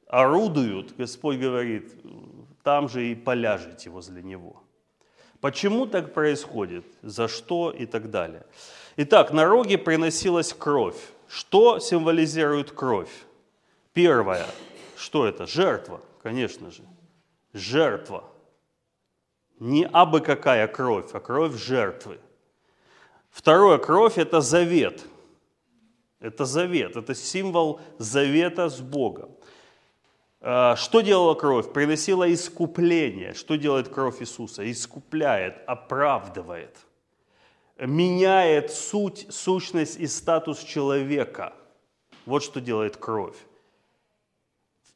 орудуют, 0.06 0.96
Господь 0.96 1.36
говорит, 1.36 1.92
там 2.62 2.88
же 2.88 3.10
и 3.10 3.14
поляжете 3.14 3.90
возле 3.90 4.22
него. 4.22 4.62
Почему 5.42 5.84
так 5.84 6.14
происходит? 6.14 6.86
За 7.02 7.28
что 7.28 7.70
и 7.70 7.84
так 7.84 8.10
далее. 8.10 8.46
Итак, 8.96 9.30
на 9.30 9.44
роге 9.44 9.76
приносилась 9.76 10.54
кровь. 10.54 10.96
Что 11.28 11.78
символизирует 11.78 12.70
кровь? 12.70 13.12
Первое. 13.92 14.46
Что 14.96 15.26
это? 15.26 15.46
Жертва, 15.46 16.00
конечно 16.22 16.70
же. 16.70 16.82
Жертва. 17.52 18.24
Не 19.58 19.86
абы 19.86 20.20
какая 20.20 20.66
кровь, 20.66 21.10
а 21.12 21.20
кровь 21.20 21.54
жертвы. 21.54 22.18
Второе, 23.30 23.78
кровь– 23.78 24.14
это 24.18 24.40
завет. 24.40 25.04
Это 26.20 26.44
завет, 26.44 26.96
это 26.96 27.14
символ 27.14 27.80
завета 27.98 28.68
с 28.68 28.80
Богом. 28.80 29.30
А, 30.40 30.76
что 30.76 31.00
делала 31.00 31.34
кровь? 31.34 31.72
Приносила 31.72 32.32
искупление. 32.32 33.34
Что 33.34 33.56
делает 33.56 33.88
кровь 33.88 34.20
Иисуса? 34.20 34.70
Искупляет, 34.70 35.62
оправдывает, 35.66 36.76
меняет 37.78 38.70
суть, 38.72 39.26
сущность 39.30 39.98
и 39.98 40.06
статус 40.06 40.62
человека. 40.62 41.54
Вот 42.26 42.42
что 42.42 42.60
делает 42.60 42.96
кровь. 42.96 43.36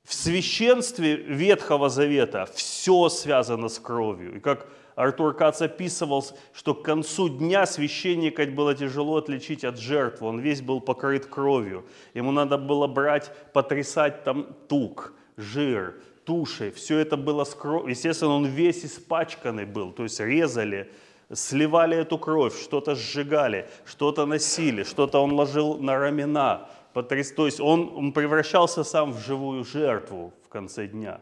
В 0.04 0.14
священстве 0.14 1.16
Ветхого 1.16 1.90
Завета 1.90 2.48
все 2.54 3.10
связано 3.10 3.68
с 3.68 3.78
кровью. 3.78 4.36
И 4.36 4.40
как 4.40 4.66
Артур 4.94 5.34
Кац 5.34 5.60
описывал, 5.60 6.24
что 6.54 6.74
к 6.74 6.82
концу 6.82 7.28
дня 7.28 7.66
священника 7.66 8.46
было 8.46 8.74
тяжело 8.74 9.18
отличить 9.18 9.64
от 9.64 9.78
жертвы. 9.78 10.26
Он 10.28 10.40
весь 10.40 10.62
был 10.62 10.80
покрыт 10.80 11.26
кровью. 11.26 11.84
Ему 12.14 12.32
надо 12.32 12.56
было 12.56 12.86
брать, 12.86 13.30
потрясать 13.52 14.24
там 14.24 14.56
тук, 14.66 15.12
жир, 15.36 16.00
туши. 16.24 16.72
Все 16.72 16.98
это 16.98 17.16
было 17.16 17.44
с 17.44 17.54
кровью. 17.54 17.90
Естественно, 17.90 18.32
он 18.32 18.46
весь 18.46 18.84
испачканный 18.84 19.66
был. 19.66 19.92
То 19.92 20.04
есть 20.04 20.18
резали, 20.20 20.90
сливали 21.32 21.96
эту 21.96 22.18
кровь, 22.18 22.60
что-то 22.60 22.94
сжигали, 22.94 23.68
что-то 23.84 24.26
носили, 24.26 24.82
что-то 24.82 25.22
он 25.22 25.32
ложил 25.32 25.78
на 25.78 25.96
рамена. 25.98 26.68
То 26.94 27.46
есть 27.46 27.60
он, 27.60 27.92
он 27.94 28.12
превращался 28.12 28.82
сам 28.82 29.12
в 29.12 29.20
живую 29.20 29.64
жертву 29.64 30.32
в 30.44 30.48
конце 30.48 30.86
дня. 30.86 31.20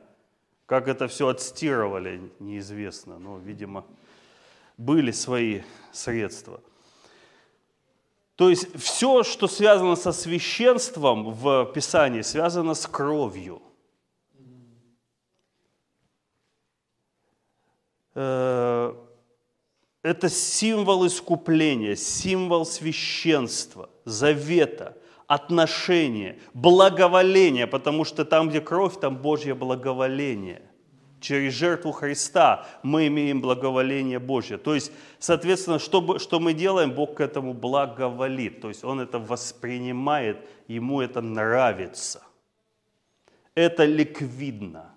Как 0.67 0.89
это 0.89 1.07
все 1.07 1.29
отстирывали, 1.29 2.21
неизвестно, 2.39 3.19
но, 3.19 3.39
видимо, 3.39 3.85
были 4.77 5.11
свои 5.11 5.63
средства. 5.93 6.61
То 8.37 8.51
есть 8.51 8.75
все, 8.79 9.23
что 9.23 9.49
связано 9.49 9.97
со 9.97 10.13
священством 10.13 11.33
в 11.33 11.67
Писании, 11.73 12.23
связано 12.23 12.75
с 12.75 12.87
кровью. 12.87 13.63
Э, 18.15 18.95
это 20.07 20.29
символ 20.29 21.07
искупления, 21.07 21.97
символ 21.97 22.65
священства, 22.65 23.91
завета– 24.05 24.97
отношение, 25.27 26.39
благоволение, 26.55 27.67
потому 27.67 28.05
что 28.05 28.25
там, 28.25 28.49
где 28.49 28.61
кровь, 28.61 28.99
там 29.01 29.17
Божье 29.17 29.55
благоволение. 29.55 30.63
Через 31.21 31.55
жертву 31.55 31.93
Христа 31.93 32.67
мы 32.83 33.09
имеем 33.09 33.41
благоволение 33.41 34.19
Божье. 34.19 34.59
То 34.59 34.75
есть, 34.75 34.93
соответственно, 35.19 35.79
что, 35.79 36.19
что 36.19 36.39
мы 36.39 36.53
делаем, 36.53 36.93
Бог 36.93 37.17
к 37.17 37.21
этому 37.21 37.55
благоволит. 37.55 38.61
То 38.61 38.69
есть 38.69 38.85
Он 38.85 39.01
это 39.01 39.19
воспринимает, 39.19 40.47
Ему 40.69 41.01
это 41.01 41.21
нравится. 41.21 42.23
Это 43.55 43.85
ликвидно. 43.85 44.96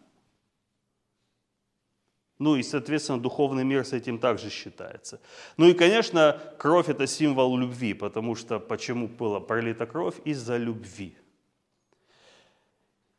Ну 2.39 2.55
и, 2.55 2.63
соответственно, 2.63 3.19
духовный 3.19 3.65
мир 3.65 3.85
с 3.85 3.91
этим 3.91 4.17
также 4.17 4.49
считается. 4.49 5.19
Ну 5.57 5.67
и, 5.67 5.73
конечно, 5.73 6.41
кровь– 6.57 6.87
это 6.89 7.05
символ 7.05 7.57
любви, 7.57 7.93
потому 7.93 8.35
что 8.35 8.59
почему 8.59 9.09
была 9.09 9.41
пролита 9.41 9.85
кровь? 9.85 10.15
Из-за 10.23 10.55
любви. 10.55 11.15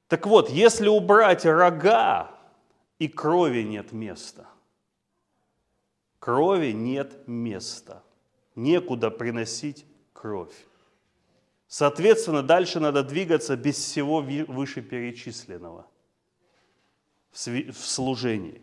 Так 0.09 0.27
вот, 0.27 0.49
если 0.51 0.89
убрать 0.89 1.45
рога, 1.45 2.31
и 3.01 3.09
крови 3.09 3.63
нет 3.63 3.93
места. 3.93 4.47
Крови 6.19 6.73
нет 6.73 7.27
места. 7.27 8.03
Некуда 8.55 9.11
приносить 9.11 9.87
кровь. 10.13 10.55
Соответственно, 11.67 12.43
дальше 12.43 12.79
надо 12.79 13.03
двигаться 13.03 13.57
без 13.57 13.77
всего 13.77 14.21
вышеперечисленного 14.21 15.87
в 17.33 17.75
служении. 17.75 18.61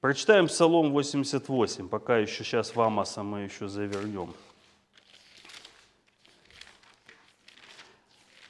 Прочитаем 0.00 0.46
Псалом 0.46 0.92
88, 0.92 1.90
пока 1.90 2.16
еще 2.16 2.42
сейчас 2.42 2.74
в 2.74 2.80
Амоса 2.80 3.22
мы 3.22 3.40
еще 3.40 3.68
завернем. 3.68 4.32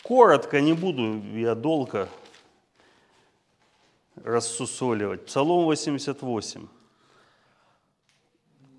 Коротко, 0.05 0.61
не 0.61 0.75
буду 0.75 1.21
я 1.37 1.57
долго 1.57 2.09
рассусоливать. 4.15 5.27
Псалом 5.27 5.65
88, 5.65 6.69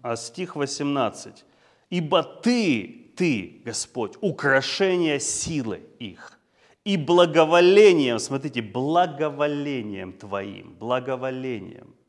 а 0.02 0.16
стих 0.16 0.56
18. 0.56 1.44
«Ибо 1.90 2.24
Ты, 2.24 3.12
Ты, 3.18 3.62
Господь, 3.66 4.14
украшение 4.22 5.20
силы 5.20 5.84
их, 6.00 6.40
и 6.86 6.96
благоволением, 6.96 8.18
смотрите, 8.18 8.62
благоволением 8.62 10.14
Твоим, 10.14 10.74
благоволением– 10.76 11.96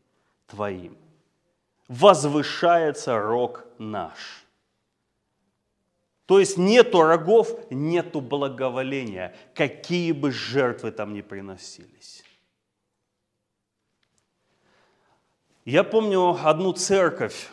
Твоим. 0.53 0.99
Возвышается 1.89 3.19
рог 3.19 3.65
наш. 3.79 4.45
То 6.27 6.39
есть 6.41 6.59
нету 6.59 7.01
рогов, 7.01 7.49
нету 7.71 8.21
благоволения, 8.21 9.35
какие 9.55 10.13
бы 10.13 10.31
жертвы 10.31 10.91
там 10.93 11.15
ни 11.15 11.23
приносились. 11.23 12.23
Я 15.65 15.85
помню 15.85 16.37
одну 16.47 16.75
церковь, 16.75 17.49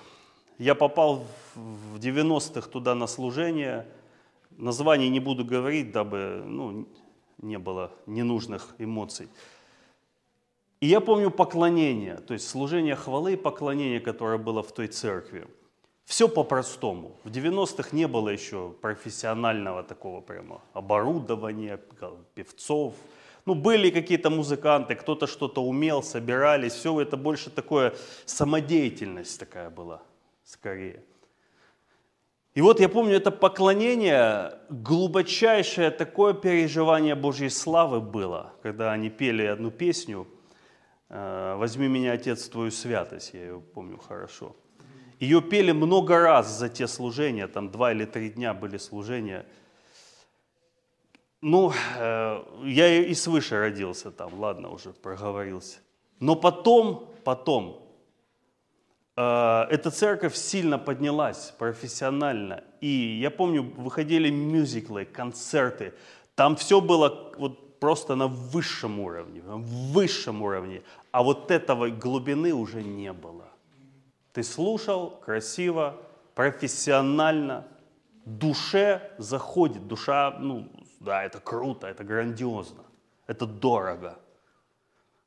я 0.58 0.76
попал 0.76 1.26
в 1.56 2.00
90-х 2.00 2.70
туда 2.70 2.96
на 2.96 3.08
служение, 3.08 3.88
название 4.52 5.08
не 5.08 5.22
буду 5.22 5.46
говорить, 5.46 5.94
дабы 5.94 6.44
ну, 6.46 6.86
не 7.38 7.58
было 7.58 7.94
ненужных 8.08 8.76
эмоций. 8.78 9.30
И 10.82 10.88
я 10.88 11.02
помню 11.02 11.30
поклонение, 11.30 12.16
то 12.16 12.34
есть 12.34 12.48
служение 12.48 12.96
хвалы 12.96 13.34
и 13.34 13.38
поклонение, 13.38 14.00
которое 14.00 14.38
было 14.38 14.64
в 14.64 14.72
той 14.72 14.88
церкви. 14.88 15.46
Все 16.06 16.28
по-простому. 16.30 17.12
В 17.24 17.30
90-х 17.30 17.90
не 17.92 18.08
было 18.08 18.30
еще 18.30 18.74
профессионального 18.82 19.84
такого 19.84 20.22
прямо 20.22 20.62
оборудования, 20.74 21.80
певцов. 22.34 22.94
Ну, 23.46 23.56
были 23.56 23.90
какие-то 23.90 24.30
музыканты, 24.30 24.96
кто-то 24.96 25.28
что-то 25.28 25.62
умел, 25.62 26.02
собирались. 26.02 26.74
Все 26.74 27.00
это 27.02 27.18
больше 27.18 27.50
такое 27.50 27.94
самодеятельность 28.26 29.40
такая 29.40 29.70
была, 29.70 30.02
скорее. 30.46 31.04
И 32.56 32.62
вот 32.62 32.80
я 32.80 32.90
помню, 32.90 33.18
это 33.18 33.32
поклонение, 33.32 34.54
глубочайшее 34.70 35.92
такое 35.92 36.34
переживание 36.34 37.16
Божьей 37.16 37.50
славы 37.50 38.00
было, 38.00 38.54
когда 38.64 38.94
они 38.94 39.10
пели 39.10 39.44
одну 39.44 39.72
песню– 39.72 40.26
«Возьми 41.10 41.88
меня, 41.88 42.14
Отец, 42.14 42.48
Твою 42.50 42.72
святость», 42.72 43.34
я 43.34 43.42
ее 43.42 43.62
помню 43.62 43.98
хорошо. 43.98 44.56
Ее 45.20 45.42
пели 45.42 45.74
много 45.74 46.18
раз 46.20 46.58
за 46.58 46.70
те 46.70 46.88
служения, 46.88 47.48
там 47.48 47.72
два 47.72 47.92
или 47.92 48.06
три 48.06 48.30
дня 48.30 48.54
были 48.54 48.78
служения. 48.78 49.46
Ну, 51.42 51.74
э, 51.98 52.44
я 52.64 53.06
и 53.06 53.14
свыше 53.14 53.60
родился 53.60 54.12
там, 54.12 54.34
ладно, 54.40 54.70
уже 54.70 54.92
проговорился. 54.92 55.80
Но 56.20 56.36
потом, 56.36 57.14
потом, 57.26 57.86
э, 59.18 59.66
эта 59.70 59.92
церковь 59.92 60.36
сильно 60.36 60.78
поднялась 60.78 61.54
профессионально. 61.58 62.64
И 62.80 63.20
я 63.22 63.30
помню, 63.30 63.64
выходили 63.64 64.30
мюзиклы, 64.30 65.04
концерты. 65.06 65.94
Там 66.36 66.56
все 66.56 66.80
было 66.80 67.34
вот 67.38 67.69
просто 67.80 68.16
на 68.16 68.28
высшем 68.28 69.00
уровне, 69.00 69.42
на 69.42 69.58
высшем 69.58 70.42
уровне. 70.42 70.84
А 71.12 71.24
вот 71.24 71.52
этого 71.52 71.90
глубины 71.90 72.54
уже 72.54 72.84
не 72.84 73.14
было. 73.14 73.46
Ты 74.34 74.44
слушал 74.44 75.12
красиво, 75.26 75.98
профессионально, 76.36 77.68
душе 78.26 79.12
заходит. 79.18 79.88
Душа, 79.88 80.38
ну, 80.40 80.70
да, 81.00 81.24
это 81.24 81.40
круто, 81.40 81.88
это 81.88 82.04
грандиозно, 82.04 82.84
это 83.28 83.46
дорого. 83.46 84.20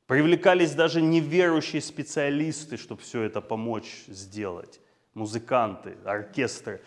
Привлекались 0.07 0.73
даже 0.73 1.01
неверующие 1.01 1.81
специалисты, 1.81 2.77
чтобы 2.77 3.01
все 3.01 3.23
это 3.23 3.41
помочь 3.41 4.03
сделать. 4.07 4.79
Музыканты, 5.13 5.97
оркестры. 6.05 6.81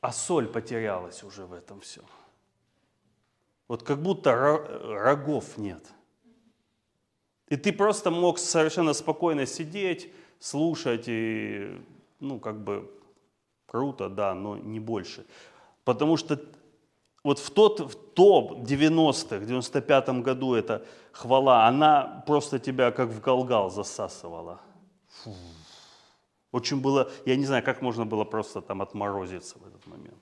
А 0.00 0.12
соль 0.12 0.48
потерялась 0.48 1.22
уже 1.22 1.46
в 1.46 1.52
этом 1.52 1.80
все. 1.80 2.02
Вот 3.72 3.82
как 3.82 4.02
будто 4.02 4.36
рогов 5.00 5.56
нет– 5.56 5.82
и 7.52 7.56
ты 7.56 7.70
просто 7.70 8.10
мог 8.10 8.38
совершенно 8.38 8.94
спокойно 8.94 9.44
сидеть, 9.44 10.10
слушать 10.40 11.04
и, 11.06 11.78
ну, 12.18 12.40
как 12.40 12.64
бы 12.64 12.90
Круто, 13.66 14.08
да, 14.08 14.34
но 14.34 14.56
не 14.56 14.80
больше. 14.80 15.26
Потому 15.84 16.16
что 16.16 16.40
вот 17.24 17.38
в 17.38 17.50
тот 17.50 17.80
в 17.80 17.94
топ 18.14 18.52
90-х, 18.60 19.44
95-м 19.44 20.22
году 20.22 20.54
эта 20.54 20.86
хвала, 21.12 21.66
она 21.66 22.24
просто 22.26 22.58
тебя 22.58 22.90
как 22.90 23.08
в 23.08 23.20
галгал 23.20 23.70
засасывала. 23.70 24.60
Фу. 25.08 25.34
Очень 26.52 26.80
было, 26.80 27.10
я 27.26 27.36
не 27.36 27.44
знаю, 27.44 27.62
как 27.62 27.82
можно 27.82 28.06
было 28.06 28.24
просто 28.24 28.60
там 28.62 28.80
отморозиться 28.80 29.58
в 29.58 29.66
этот 29.66 29.86
момент. 29.86 30.21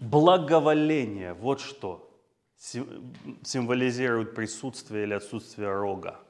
Благоволение, 0.00 1.34
вот 1.34 1.60
что 1.60 2.08
символизирует 2.56 4.34
присутствие 4.34 5.04
или 5.04 5.14
отсутствие 5.14 5.72
рога. 5.72 6.20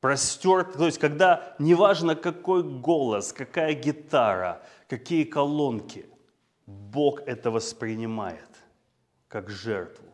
Простерт, 0.00 0.74
то 0.74 0.86
есть 0.86 0.98
когда 0.98 1.56
неважно 1.58 2.14
какой 2.14 2.62
голос, 2.62 3.32
какая 3.32 3.74
гитара, 3.74 4.62
какие 4.88 5.24
колонки, 5.24 6.06
Бог 6.66 7.20
это 7.26 7.50
воспринимает 7.50 8.48
как 9.26 9.50
жертву. 9.50 10.08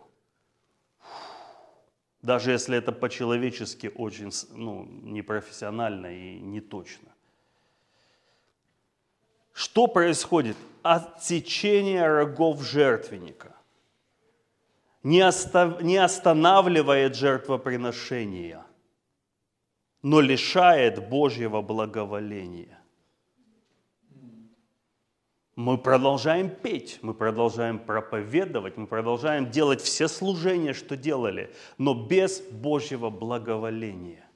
Даже 2.23 2.53
если 2.53 2.79
это 2.79 2.91
по-человечески 2.91 3.93
очень 3.95 4.31
ну, 4.53 4.87
непрофессионально 4.87 6.07
и 6.07 6.41
не 6.41 6.61
точно. 6.61 7.14
Что 9.55 9.87
происходит? 9.87 10.57
Отсечение 10.83 12.07
рогов 12.07 12.61
жертвенника 12.63 13.55
не, 15.03 15.21
остав, 15.21 15.81
не 15.81 15.97
останавливает 15.97 17.15
жертвоприношения, 17.15 18.67
но 20.03 20.21
лишает 20.21 21.09
Божьего 21.09 21.63
благоволения. 21.63 22.79
Мы 25.57 25.79
продолжаем 25.79 26.51
петь, 26.51 26.99
мы 27.01 27.15
продолжаем 27.15 27.79
проповедовать, 27.79 28.77
мы 28.77 28.89
продолжаем 28.89 29.51
делать 29.51 29.81
все 29.81 30.09
служения, 30.09 30.73
что 30.73 30.97
делали, 30.97 31.55
но 31.79 31.95
без 31.95 32.41
Божьего 32.41 33.09
благоволения. 33.09 34.29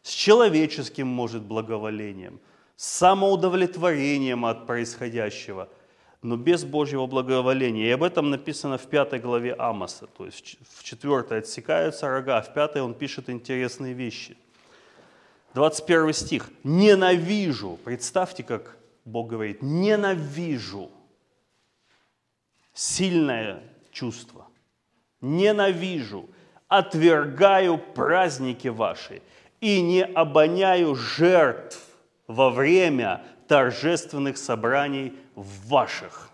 С 0.00 0.10
человеческим, 0.10 1.06
может, 1.06 1.42
благоволением– 1.42 2.40
самоудовлетворением 2.76 4.44
от 4.44 4.66
происходящего, 4.66 5.68
но 6.22 6.36
без 6.36 6.64
Божьего 6.64 7.06
благоволения. 7.06 7.88
И 7.88 7.92
об 7.92 8.02
этом 8.02 8.30
написано 8.30 8.78
в 8.78 8.86
пятой 8.86 9.18
главе 9.18 9.54
Амоса. 9.54 10.06
То 10.06 10.26
есть 10.26 10.56
в 10.76 10.84
четвертой 10.84 11.38
отсекаются 11.38 12.08
рога, 12.08 12.38
а 12.38 12.42
в 12.42 12.52
пятой 12.52 12.82
он 12.82 12.94
пишет 12.94 13.30
интересные 13.30 13.94
вещи. 13.94 14.36
21 15.54 16.12
стих. 16.12 16.50
«Ненавижу». 16.64 17.78
Представьте, 17.82 18.42
как 18.42 18.76
Бог 19.04 19.28
говорит. 19.28 19.62
«Ненавижу». 19.62 20.90
Сильное 22.74 23.62
чувство. 23.90 24.46
«Ненавижу». 25.22 26.28
«Отвергаю 26.68 27.78
праздники 27.78 28.68
ваши 28.68 29.22
и 29.60 29.80
не 29.80 30.04
обоняю 30.04 30.96
жертв 30.96 31.85
во 32.26 32.50
время 32.50 33.24
торжественных 33.48 34.36
собраний 34.36 35.14
ваших. 35.34 36.30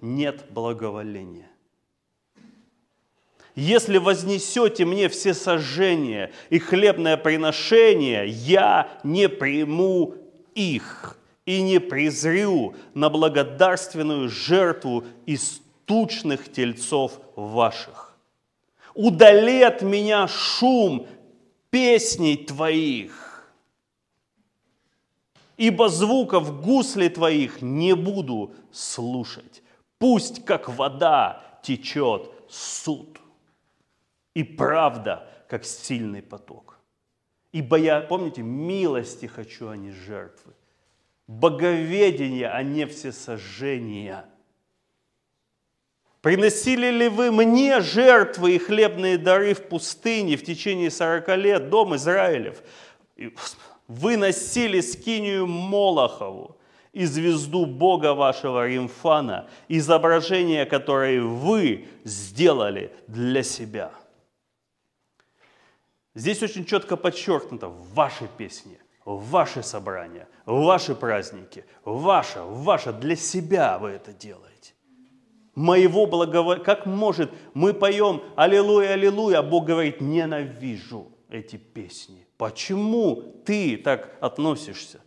Нет 0.00 0.44
благоволения. 0.50 1.48
Если 3.54 3.98
вознесете 3.98 4.84
мне 4.84 5.08
все 5.08 5.34
сожжения 5.34 6.32
и 6.48 6.58
хлебное 6.58 7.16
приношение, 7.16 8.26
я 8.26 8.88
не 9.04 9.28
приму 9.28 10.14
их 10.54 11.18
и 11.44 11.60
не 11.60 11.78
презрю 11.78 12.74
на 12.94 13.10
благодарственную 13.10 14.28
жертву 14.30 15.04
из 15.26 15.60
тучных 15.84 16.50
тельцов 16.50 17.20
ваших. 17.36 18.16
Удали 18.94 19.62
от 19.62 19.82
меня 19.82 20.28
шум 20.28 21.06
песней 21.70 22.36
твоих, 22.36 23.21
ибо 25.56 25.88
звуков 25.88 26.62
гусли 26.62 27.08
твоих 27.08 27.62
не 27.62 27.94
буду 27.94 28.54
слушать. 28.72 29.62
Пусть, 29.98 30.44
как 30.44 30.68
вода, 30.68 31.60
течет 31.62 32.30
суд, 32.48 33.20
и 34.34 34.42
правда, 34.42 35.28
как 35.48 35.64
сильный 35.64 36.22
поток. 36.22 36.78
Ибо 37.52 37.76
я, 37.76 38.00
помните, 38.00 38.42
милости 38.42 39.26
хочу, 39.26 39.68
а 39.68 39.76
не 39.76 39.92
жертвы. 39.92 40.54
Боговедение, 41.26 42.48
а 42.48 42.62
не 42.62 42.86
всесожжения. 42.86 44.24
Приносили 46.22 46.86
ли 46.86 47.08
вы 47.08 47.30
мне 47.30 47.80
жертвы 47.80 48.54
и 48.54 48.58
хлебные 48.58 49.18
дары 49.18 49.54
в 49.54 49.68
пустыне 49.68 50.36
в 50.36 50.44
течение 50.44 50.90
сорока 50.90 51.36
лет, 51.36 51.68
дом 51.68 51.96
Израилев? 51.96 52.62
вы 53.16 53.32
носили 54.16 54.80
скинию 54.80 55.46
Молохову 55.46 56.56
и 56.92 57.04
звезду 57.04 57.66
Бога 57.66 58.14
вашего 58.14 58.66
Римфана, 58.66 59.48
изображение, 59.68 60.66
которое 60.66 61.22
вы 61.22 61.88
сделали 62.04 62.92
для 63.06 63.42
себя. 63.42 63.92
Здесь 66.14 66.42
очень 66.42 66.66
четко 66.66 66.96
подчеркнуто 66.96 67.68
в 67.68 67.94
вашей 67.94 68.28
песне, 68.36 68.78
в 69.04 69.30
ваши 69.30 69.62
собрания, 69.62 70.28
ваши 70.44 70.94
праздники, 70.94 71.64
ваше, 71.84 72.42
ваше, 72.42 72.92
для 72.92 73.16
себя 73.16 73.78
вы 73.78 73.90
это 73.90 74.12
делаете. 74.12 74.74
Моего 75.54 76.06
благоволения, 76.06 76.64
как 76.64 76.86
может, 76.86 77.30
мы 77.54 77.74
поем 77.74 78.22
«Аллилуйя, 78.36 78.92
аллилуйя», 78.92 79.38
а 79.38 79.42
Бог 79.42 79.66
говорит 79.66 80.00
«ненавижу 80.00 81.12
эти 81.28 81.56
песни». 81.56 82.21
Почему 82.36 83.22
ты 83.44 83.76
так 83.76 84.16
относишься? 84.20 85.00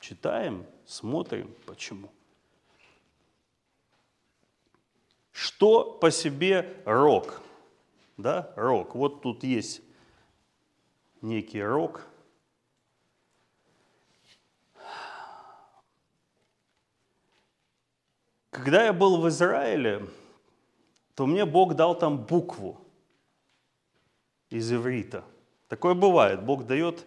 Читаем, 0.00 0.66
смотрим, 0.86 1.54
почему. 1.66 2.10
Что 5.32 5.92
по 5.92 6.10
себе 6.10 6.80
рок? 6.84 7.42
Да, 8.16 8.52
рок. 8.56 8.94
Вот 8.94 9.22
тут 9.22 9.44
есть 9.44 9.82
некий 11.20 11.62
рок. 11.62 12.06
Когда 18.50 18.86
я 18.86 18.92
был 18.94 19.20
в 19.20 19.28
Израиле, 19.28 20.08
то 21.14 21.26
мне 21.26 21.44
Бог 21.44 21.74
дал 21.74 21.98
там 21.98 22.16
букву 22.24 22.80
из 24.48 24.72
иврита– 24.72 25.24
Такое 25.68 25.94
бывает. 25.94 26.44
Бог 26.44 26.66
дает, 26.66 27.06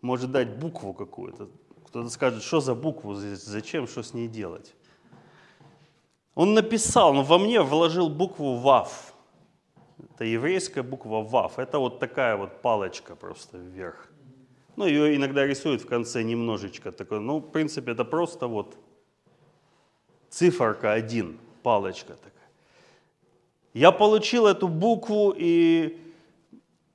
может 0.00 0.30
дать 0.30 0.58
букву 0.58 0.92
какую-то. 0.92 1.48
Кто-то 1.86 2.10
скажет, 2.10 2.42
что 2.42 2.60
за 2.60 2.74
букву, 2.74 3.14
зачем, 3.14 3.86
что 3.86 4.02
с 4.02 4.12
ней 4.12 4.28
делать. 4.28 4.74
Он 6.34 6.54
написал, 6.54 7.14
но 7.14 7.22
во 7.22 7.38
мне 7.38 7.60
вложил 7.62 8.08
букву 8.08 8.56
ВАВ. 8.56 9.14
Это 10.14 10.24
еврейская 10.24 10.82
буква 10.82 11.22
ВАВ. 11.22 11.58
Это 11.58 11.78
вот 11.78 11.98
такая 11.98 12.36
вот 12.36 12.60
палочка 12.62 13.16
просто 13.16 13.58
вверх. 13.58 14.08
Ну, 14.76 14.86
ее 14.86 15.16
иногда 15.16 15.44
рисуют 15.44 15.82
в 15.82 15.86
конце 15.86 16.22
немножечко 16.22 16.92
такой. 16.92 17.18
Ну, 17.20 17.38
в 17.38 17.50
принципе, 17.50 17.92
это 17.92 18.04
просто 18.04 18.46
вот 18.46 18.76
циферка 20.28 20.92
один, 20.92 21.38
палочка 21.62 22.14
такая. 22.14 22.48
Я 23.74 23.90
получил 23.90 24.46
эту 24.46 24.68
букву 24.68 25.34
и 25.36 26.07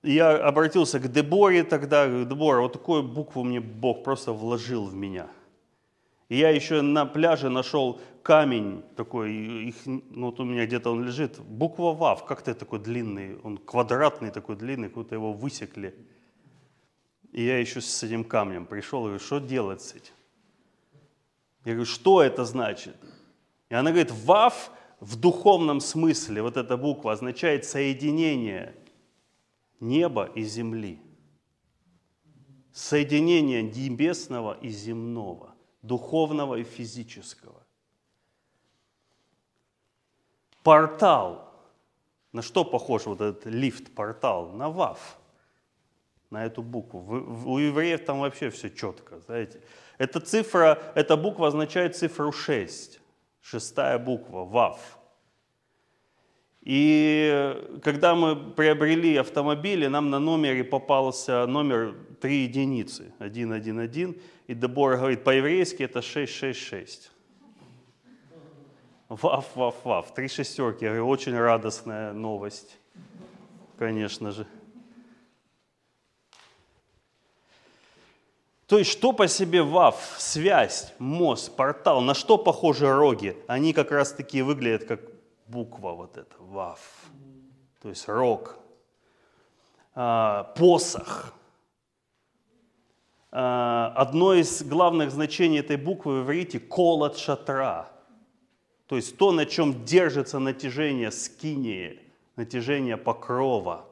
я 0.04 0.36
обратился 0.36 1.00
к 1.00 1.12
Деборе 1.12 1.64
тогда, 1.64 2.08
Дебора, 2.08 2.62
вот 2.62 2.74
такую 2.74 3.04
букву 3.04 3.44
мне 3.44 3.62
Бог 3.62 4.04
просто 4.04 4.34
вложил 4.34 4.86
в 4.86 4.94
меня. 4.94 5.28
И 6.28 6.38
я 6.38 6.50
еще 6.50 6.82
на 6.82 7.06
пляже 7.06 7.50
нашел 7.50 8.02
камень 8.22 8.84
такой, 8.96 9.34
их, 9.68 9.76
ну 9.86 10.28
вот 10.28 10.40
у 10.40 10.44
меня 10.44 10.66
где-то 10.66 10.92
он 10.92 11.06
лежит, 11.06 11.40
буква 11.40 11.94
ВАВ, 11.94 12.26
как 12.26 12.42
ты 12.42 12.54
такой 12.54 12.80
длинный, 12.80 13.38
он 13.44 13.58
квадратный 13.58 14.32
такой 14.32 14.56
длинный, 14.56 14.90
как-то 14.90 15.16
его 15.16 15.32
высекли. 15.32 15.96
И 17.32 17.44
я 17.44 17.60
еще 17.60 17.82
с 17.82 18.04
этим 18.04 18.24
камнем 18.24 18.66
пришел 18.66 19.02
и 19.02 19.04
говорю, 19.04 19.20
что 19.20 19.40
делать 19.40 19.82
с 19.82 19.96
этим? 19.96 20.14
Я 21.66 21.74
говорю, 21.74 21.86
что 21.86 22.22
это 22.22 22.46
значит? 22.46 22.96
И 23.70 23.76
она 23.76 23.92
говорит, 23.92 24.12
ВАВ 24.12 24.72
в 25.00 25.16
духовном 25.16 25.80
смысле, 25.80 26.42
вот 26.42 26.58
эта 26.58 26.76
буква 26.78 27.14
означает 27.14 27.64
соединение– 27.64 28.76
неба 29.80 30.26
и 30.26 30.44
земли. 30.44 31.00
Соединение 32.72 33.62
небесного 33.62 34.58
и 34.62 34.70
земного, 34.70 35.54
духовного 35.82 36.56
и 36.56 36.64
физического. 36.64 37.64
Портал 40.64 41.54
На 42.32 42.42
что 42.42 42.66
похож 42.66 43.06
вот 43.06 43.22
этот 43.22 43.46
лифт, 43.46 43.94
портал? 43.94 44.50
На 44.54 44.70
ВАВ, 44.70 45.20
на 46.32 46.46
эту 46.46 46.64
букву. 46.64 47.00
У 47.46 47.60
евреев 47.60 48.06
там 48.06 48.20
вообще 48.20 48.50
все 48.50 48.70
четко, 48.70 49.20
знаете. 49.20 49.62
Эта 50.00 50.20
цифра, 50.20 50.82
эта 50.96 51.16
буква 51.16 51.48
означает 51.48 51.96
цифру 51.96 52.32
6, 52.32 53.00
шестая 53.42 54.00
буква, 54.00 54.46
ВАВ. 54.46 54.98
И 56.64 57.80
когда 57.84 58.16
мы 58.16 58.36
приобрели 58.38 59.18
автомобили, 59.18 59.88
нам 59.88 60.10
на 60.10 60.20
номере 60.20 60.64
попался 60.64 61.46
номер 61.46 61.94
3 62.22 62.36
единицы, 62.36 63.12
111, 63.18 64.18
и 64.48 64.54
Дебора 64.54 64.98
говорит, 64.98 65.26
по-еврейски 65.26 65.84
это 65.84 66.02
666. 66.02 67.12
Ваф, 69.10 69.56
ваф, 69.56 69.76
ваф, 69.84 70.14
три 70.14 70.28
шестерки. 70.28 70.86
Я 70.86 70.92
говорю, 70.92 71.08
очень 71.08 71.38
радостная 71.38 72.14
новость, 72.14 72.78
конечно 73.78 74.32
же. 74.32 74.48
То 78.66 78.80
есть, 78.80 78.90
что 78.90 79.12
по 79.12 79.28
себе 79.28 79.62
ВАФ, 79.62 80.16
связь, 80.18 80.94
мост, 80.98 81.56
портал, 81.56 82.02
на 82.02 82.16
что 82.16 82.38
похожи 82.40 82.92
роги? 82.92 83.38
Они 83.46 83.74
как 83.74 83.92
раз 83.92 84.14
таки 84.14 84.42
выглядят 84.42 84.86
как 84.86 85.13
буква 85.54 85.92
вот 85.92 86.18
эта, 86.18 86.36
ВАФ. 86.40 86.80
То 87.82 87.90
есть 87.90 88.08
рог, 88.08 88.58
а, 89.94 90.44
посох. 90.56 91.34
А, 93.32 93.94
одно 93.96 94.34
из 94.34 94.64
главных 94.64 95.12
значений 95.12 95.60
этой 95.60 95.78
буквы 95.78 96.22
в 96.22 96.26
иврите– 96.26 96.60
колот 96.60 97.18
шатра. 97.18 97.90
То 98.88 98.96
есть 98.96 99.18
то, 99.18 99.32
на 99.32 99.46
чем 99.46 99.86
держится 99.86 100.40
натяжение 100.40 101.12
скинии, 101.12 102.00
натяжение 102.36 102.98
покрова. 102.98 103.86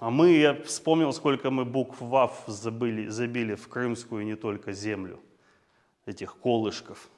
А 0.00 0.10
мы, 0.10 0.30
я 0.30 0.54
вспомнил, 0.62 1.12
сколько 1.12 1.50
мы 1.50 1.64
букв 1.64 2.00
ВАФ 2.00 2.44
забыли, 2.46 3.08
забили 3.08 3.54
в 3.54 3.68
крымскую 3.68 4.22
и 4.22 4.26
не 4.26 4.36
только 4.36 4.72
землю, 4.72 5.18
этих 6.06 6.36
колышков. 6.36 7.10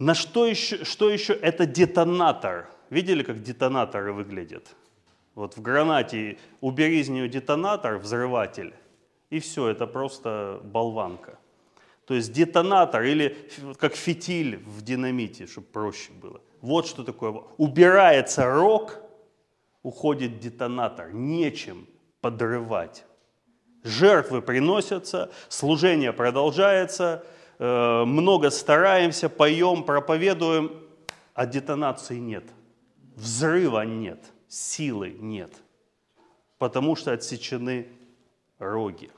На 0.00 0.14
что 0.14 0.46
еще, 0.46 0.84
что 0.84 1.10
еще? 1.10 1.34
Это 1.34 1.66
детонатор. 1.66 2.70
Видели, 2.88 3.22
как 3.22 3.42
детонаторы 3.42 4.14
выглядят? 4.14 4.74
Вот 5.34 5.58
в 5.58 5.60
гранате 5.60 6.38
убери 6.62 7.00
из 7.00 7.10
нее 7.10 7.28
детонатор, 7.28 7.98
взрыватель, 7.98 8.72
и 9.28 9.38
все, 9.40 9.68
это 9.68 9.86
просто 9.86 10.60
болванка. 10.64 11.38
То 12.06 12.14
есть 12.14 12.32
детонатор 12.32 13.02
или 13.02 13.36
как 13.78 13.94
фитиль 13.94 14.56
в 14.56 14.82
динамите, 14.82 15.46
чтобы 15.46 15.66
проще 15.66 16.12
было. 16.12 16.40
Вот 16.62 16.86
что 16.86 17.04
такое. 17.04 17.32
Убирается 17.58 18.50
рог, 18.50 18.98
уходит 19.82 20.40
детонатор. 20.40 21.12
Нечем 21.12 21.86
подрывать. 22.22 23.04
Жертвы 23.84 24.40
приносятся, 24.40 25.30
служение 25.48 26.14
продолжается, 26.14 27.22
много 27.60 28.50
стараемся, 28.50 29.28
поем, 29.28 29.84
проповедуем, 29.84 30.72
а 31.34 31.46
детонации 31.46 32.16
нет. 32.16 32.44
Взрыва 33.16 33.84
нет, 33.84 34.24
силы 34.48 35.10
нет, 35.10 35.52
потому 36.58 36.96
что 36.96 37.12
отсечены 37.12 37.86
роги. 38.58 39.10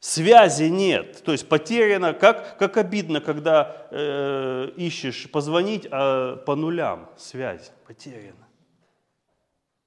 Связи 0.00 0.64
нет, 0.70 1.22
то 1.24 1.32
есть 1.32 1.48
потеряно, 1.48 2.14
как, 2.14 2.56
как 2.56 2.76
обидно, 2.76 3.20
когда 3.20 3.88
э, 3.90 4.70
ищешь 4.76 5.30
позвонить, 5.30 5.86
а 5.90 6.36
по 6.36 6.54
нулям 6.54 7.10
связь 7.16 7.72
потеряна. 7.86 8.48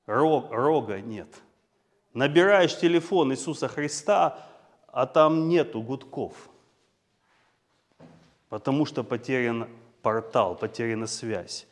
Рог, 0.06 0.52
рога 0.52 1.00
нет. 1.00 1.30
Набираешь 2.14 2.78
телефон 2.78 3.32
Иисуса 3.32 3.70
Христа, 3.70 4.38
а 4.88 5.06
там 5.06 5.48
нету 5.48 5.82
гудков, 5.82 6.51
потому 8.52 8.86
что 8.86 9.04
потерян 9.04 9.68
портал, 10.04 10.56
потеряна 10.56 11.08
связь. 11.08 11.66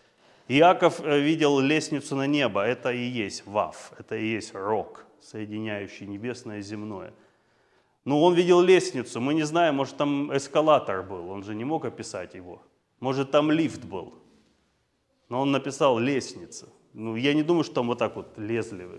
Иаков 0.48 1.00
э, 1.02 1.20
видел 1.20 1.60
лестницу 1.60 2.15
на 2.15 2.26
небо, 2.26 2.63
это 2.63 2.92
и 2.92 3.04
есть 3.04 3.46
Вав, 3.46 3.94
это 4.00 4.15
и 4.15 4.26
есть 4.26 4.56
рог, 4.56 5.06
соединяющий 5.22 6.08
небесное 6.08 6.58
и 6.58 6.62
земное– 6.63 7.13
ну, 8.06 8.24
он 8.24 8.34
видел 8.34 8.62
лестницу, 8.62 9.22
мы 9.22 9.34
не 9.34 9.44
знаем, 9.44 9.76
может, 9.76 9.98
там 9.98 10.36
эскалатор 10.36 11.04
был, 11.04 11.30
он 11.30 11.44
же 11.44 11.54
не 11.54 11.63
мог 11.63 11.86
описать 11.86 12.34
его. 12.34 12.62
Может, 13.00 13.32
там 13.32 13.52
лифт 13.52 13.86
был. 13.86 14.15
Но 15.30 15.42
он 15.42 15.52
написал 15.52 16.00
лестница. 16.00 16.70
Ну, 16.94 17.15
я 17.15 17.34
не 17.34 17.44
думаю, 17.44 17.63
что 17.63 17.76
там 17.76 17.88
вот 17.88 18.00
так 18.00 18.15
вот 18.15 18.38
лезли. 18.38 18.89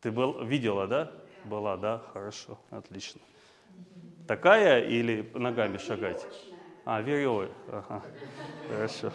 Ты 0.00 0.10
был, 0.10 0.42
видела, 0.44 0.86
да? 0.86 1.12
Была, 1.44 1.76
да? 1.76 2.02
Хорошо, 2.12 2.58
отлично. 2.70 3.20
Такая 4.30 4.84
или 4.84 5.28
ногами 5.34 5.76
шагать? 5.76 6.24
А, 6.84 7.02
веревой. 7.02 7.48
Ага. 7.66 8.00
Хорошо. 8.68 9.12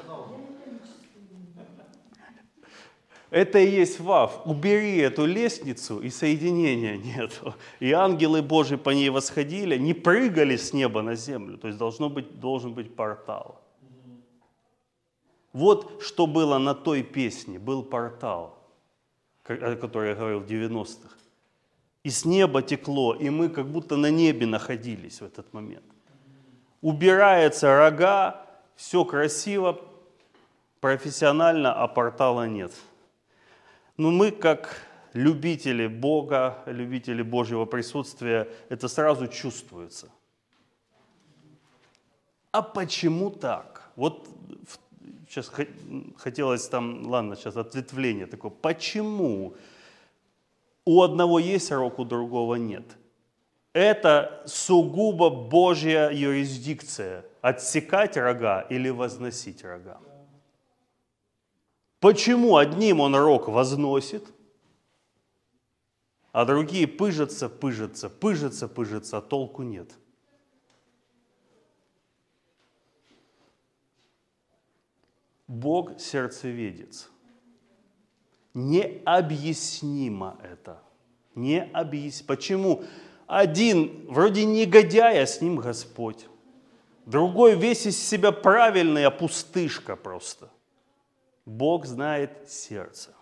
Это 3.29 3.59
и 3.59 3.69
есть 3.69 4.01
Вав. 4.01 4.45
Убери 4.45 4.97
эту 4.97 5.25
лестницу, 5.25 6.01
и 6.01 6.09
соединения 6.09 6.97
нет. 6.97 7.41
И 7.79 7.93
ангелы 7.93 8.41
Божьи 8.41 8.75
по 8.75 8.89
ней 8.89 9.09
восходили, 9.09 9.77
не 9.77 9.93
прыгали 9.93 10.57
с 10.57 10.73
неба 10.73 11.01
на 11.01 11.15
землю. 11.15 11.57
То 11.57 11.67
есть 11.67 11.79
должно 11.79 12.09
быть, 12.09 12.41
должен 12.41 12.73
быть 12.73 12.93
портал. 12.93 13.61
Вот 15.53 16.03
что 16.03 16.27
было 16.27 16.57
на 16.57 16.75
той 16.75 17.03
песне. 17.03 17.57
Был 17.57 17.83
портал, 17.83 18.59
о 19.45 19.75
которой 19.77 20.09
я 20.09 20.15
говорил 20.15 20.41
в 20.41 20.45
90-х. 20.45 21.24
И 22.05 22.11
с 22.11 22.23
неба 22.23 22.61
текло, 22.61 23.15
и 23.15 23.31
мы 23.31 23.49
как 23.49 23.65
будто 23.65 23.97
на 23.97 24.11
небе 24.11 24.45
находились 24.45 25.21
в 25.21 25.25
этот 25.25 25.51
момент. 25.53 25.85
Убирается 26.81 27.75
рога, 27.75 28.45
все 28.75 29.03
красиво, 29.03 29.81
профессионально, 30.81 31.73
а 31.73 31.87
портала 31.87 32.47
нет. 32.47 32.71
Но 33.97 34.11
мы, 34.11 34.29
как 34.29 34.77
любители 35.13 35.87
Бога, 35.87 36.59
любители 36.67 37.23
Божьего 37.23 37.65
присутствия, 37.65 38.49
это 38.69 38.87
сразу 38.87 39.27
чувствуется. 39.27 40.11
А 42.51 42.61
почему 42.61 43.31
так? 43.31 43.89
Вот 43.95 44.29
сейчас 45.27 45.51
хотелось 46.17 46.67
там, 46.67 47.07
ладно, 47.07 47.35
сейчас 47.35 47.57
ответвление 47.57 48.27
такое. 48.27 48.51
Почему 48.51 49.55
у 50.85 51.01
одного 51.01 51.39
есть 51.39 51.71
рог, 51.71 51.99
у 51.99 52.05
другого 52.05 52.55
нет? 52.55 52.85
Это 53.73 54.43
сугубо 54.45 55.29
Божья 55.29 56.09
юрисдикция. 56.09 57.25
Отсекать 57.41 58.15
рога 58.15 58.61
или 58.61 58.89
возносить 58.89 59.63
рога. 59.63 59.99
Почему 61.99 62.57
одним 62.57 63.01
он 63.01 63.15
рог 63.15 63.47
возносит, 63.47 64.23
а 66.31 66.45
другие 66.45 66.87
пыжатся, 66.87 67.49
пыжатся, 67.49 68.09
пыжатся, 68.09 68.67
пыжатся, 68.67 69.17
а 69.17 69.21
толку 69.21 69.63
нет? 69.63 69.91
Бог 75.47 75.99
сердцеведец. 75.99 77.09
Необъяснимо 78.55 80.37
это. 80.41 80.81
Не 81.35 81.61
объяс... 81.73 82.21
Почему? 82.21 82.85
Один 83.27 84.05
вроде 84.07 84.45
негодяй, 84.45 85.21
а 85.21 85.27
с 85.27 85.41
ним 85.41 85.57
Господь. 85.57 86.25
Другой 87.05 87.55
весь 87.55 87.85
из 87.85 88.01
себя 88.01 88.31
правильный, 88.31 89.03
а 89.03 89.11
пустышка 89.11 89.97
просто. 89.97 90.49
Бог 91.45 91.85
знает 91.85 92.49
сердце. 92.49 93.13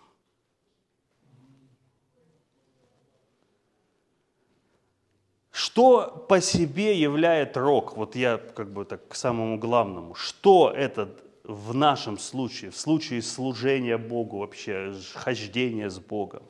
Что 5.49 6.25
по 6.29 6.41
себе 6.41 6.99
является 6.99 7.59
рок? 7.59 7.97
Вот 7.97 8.15
я 8.15 8.37
как 8.37 8.71
бы 8.71 8.85
так 8.85 9.07
к 9.07 9.15
самому 9.15 9.57
главному. 9.57 10.13
Что 10.13 10.71
это 10.71 11.09
в 11.43 11.73
нашем 11.73 12.17
случае, 12.17 12.71
в 12.71 12.77
случае 12.77 13.21
служения 13.21 13.97
Богу 13.97 14.39
вообще, 14.39 14.93
хождения 15.13 15.89
с 15.89 15.99
Богом? 15.99 16.43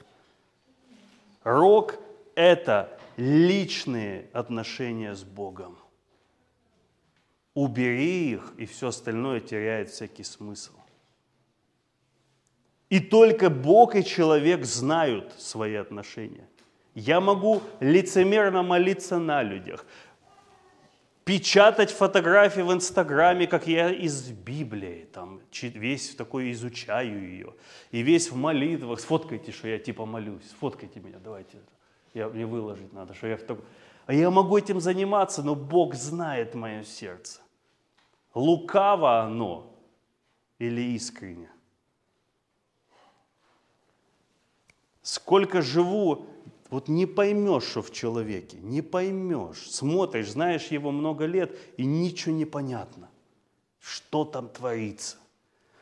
Рок– 1.43 1.99
это 2.35 2.97
личные 3.17 4.29
отношения 4.33 5.15
с 5.15 5.23
Богом. 5.23 5.77
Убери 7.53 8.31
их, 8.31 8.53
и 8.57 8.65
все 8.65 8.87
остальное 8.87 9.39
теряет 9.39 9.89
всякий 9.89 10.23
смысл. 10.23 10.73
И 12.89 12.99
только 12.99 13.49
Бог 13.49 13.95
и 13.95 14.03
человек 14.03 14.65
знают 14.65 15.33
свои 15.39 15.75
отношения. 15.75 16.47
Я 16.95 17.21
могу 17.21 17.61
лицемерно 17.79 18.61
молиться 18.61 19.17
на 19.17 19.41
людях, 19.41 19.85
печатать 21.25 21.91
фотографии 21.91 22.61
в 22.61 22.71
Инстаграме, 22.73 23.47
как 23.47 23.67
я 23.67 23.89
из 23.89 24.29
Библии, 24.29 25.07
там 25.13 25.41
весь 25.61 26.15
такой 26.15 26.51
изучаю 26.51 27.29
ее, 27.29 27.53
и 27.91 28.01
весь 28.01 28.31
в 28.31 28.35
молитвах, 28.35 28.99
сфоткайте, 28.99 29.51
что 29.51 29.67
я 29.67 29.79
типа 29.79 30.05
молюсь, 30.05 30.49
сфоткайте 30.49 30.99
меня, 30.99 31.19
давайте, 31.23 31.57
я, 32.13 32.27
мне 32.29 32.45
выложить 32.45 32.93
надо, 32.93 33.13
что 33.13 33.27
я 33.27 33.37
в 33.37 33.43
таком... 33.43 33.65
А 34.05 34.13
я 34.13 34.29
могу 34.29 34.57
этим 34.57 34.81
заниматься, 34.81 35.41
но 35.43 35.55
Бог 35.55 35.95
знает 35.95 36.55
мое 36.55 36.83
сердце. 36.83 37.39
Лукаво 38.33 39.21
оно 39.21 39.73
или 40.59 40.81
искренне. 40.95 41.49
Сколько 45.01 45.61
живу 45.61 46.27
вот 46.73 46.87
не 46.87 47.05
поймешь, 47.05 47.65
что 47.65 47.83
в 47.83 47.91
человеке, 47.91 48.57
не 48.59 48.81
поймешь. 48.81 49.69
Смотришь, 49.69 50.31
знаешь 50.31 50.67
его 50.67 50.91
много 50.91 51.25
лет, 51.25 51.55
и 51.77 51.85
ничего 51.85 52.33
не 52.33 52.45
понятно, 52.45 53.09
что 53.79 54.25
там 54.25 54.49
творится. 54.49 55.17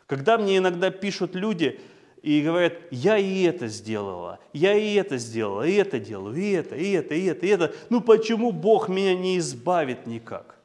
Когда 0.05 0.37
мне 0.37 0.57
иногда 0.57 0.91
пишут 0.91 1.33
люди 1.33 1.79
и 2.21 2.41
говорят, 2.41 2.73
я 2.91 3.17
и 3.17 3.43
это 3.43 3.69
сделала, 3.69 4.39
я 4.51 4.73
и 4.73 4.95
это 4.95 5.17
сделала, 5.17 5.65
и 5.65 5.75
это 5.75 5.97
делаю, 5.97 6.35
и 6.35 6.51
это, 6.51 6.75
и 6.75 6.91
это, 6.91 7.15
и 7.15 7.23
это, 7.23 7.45
и 7.45 7.49
это. 7.49 7.75
Ну 7.89 8.01
почему 8.01 8.51
Бог 8.51 8.89
меня 8.89 9.15
не 9.15 9.37
избавит 9.37 10.05
никак? 10.05 10.57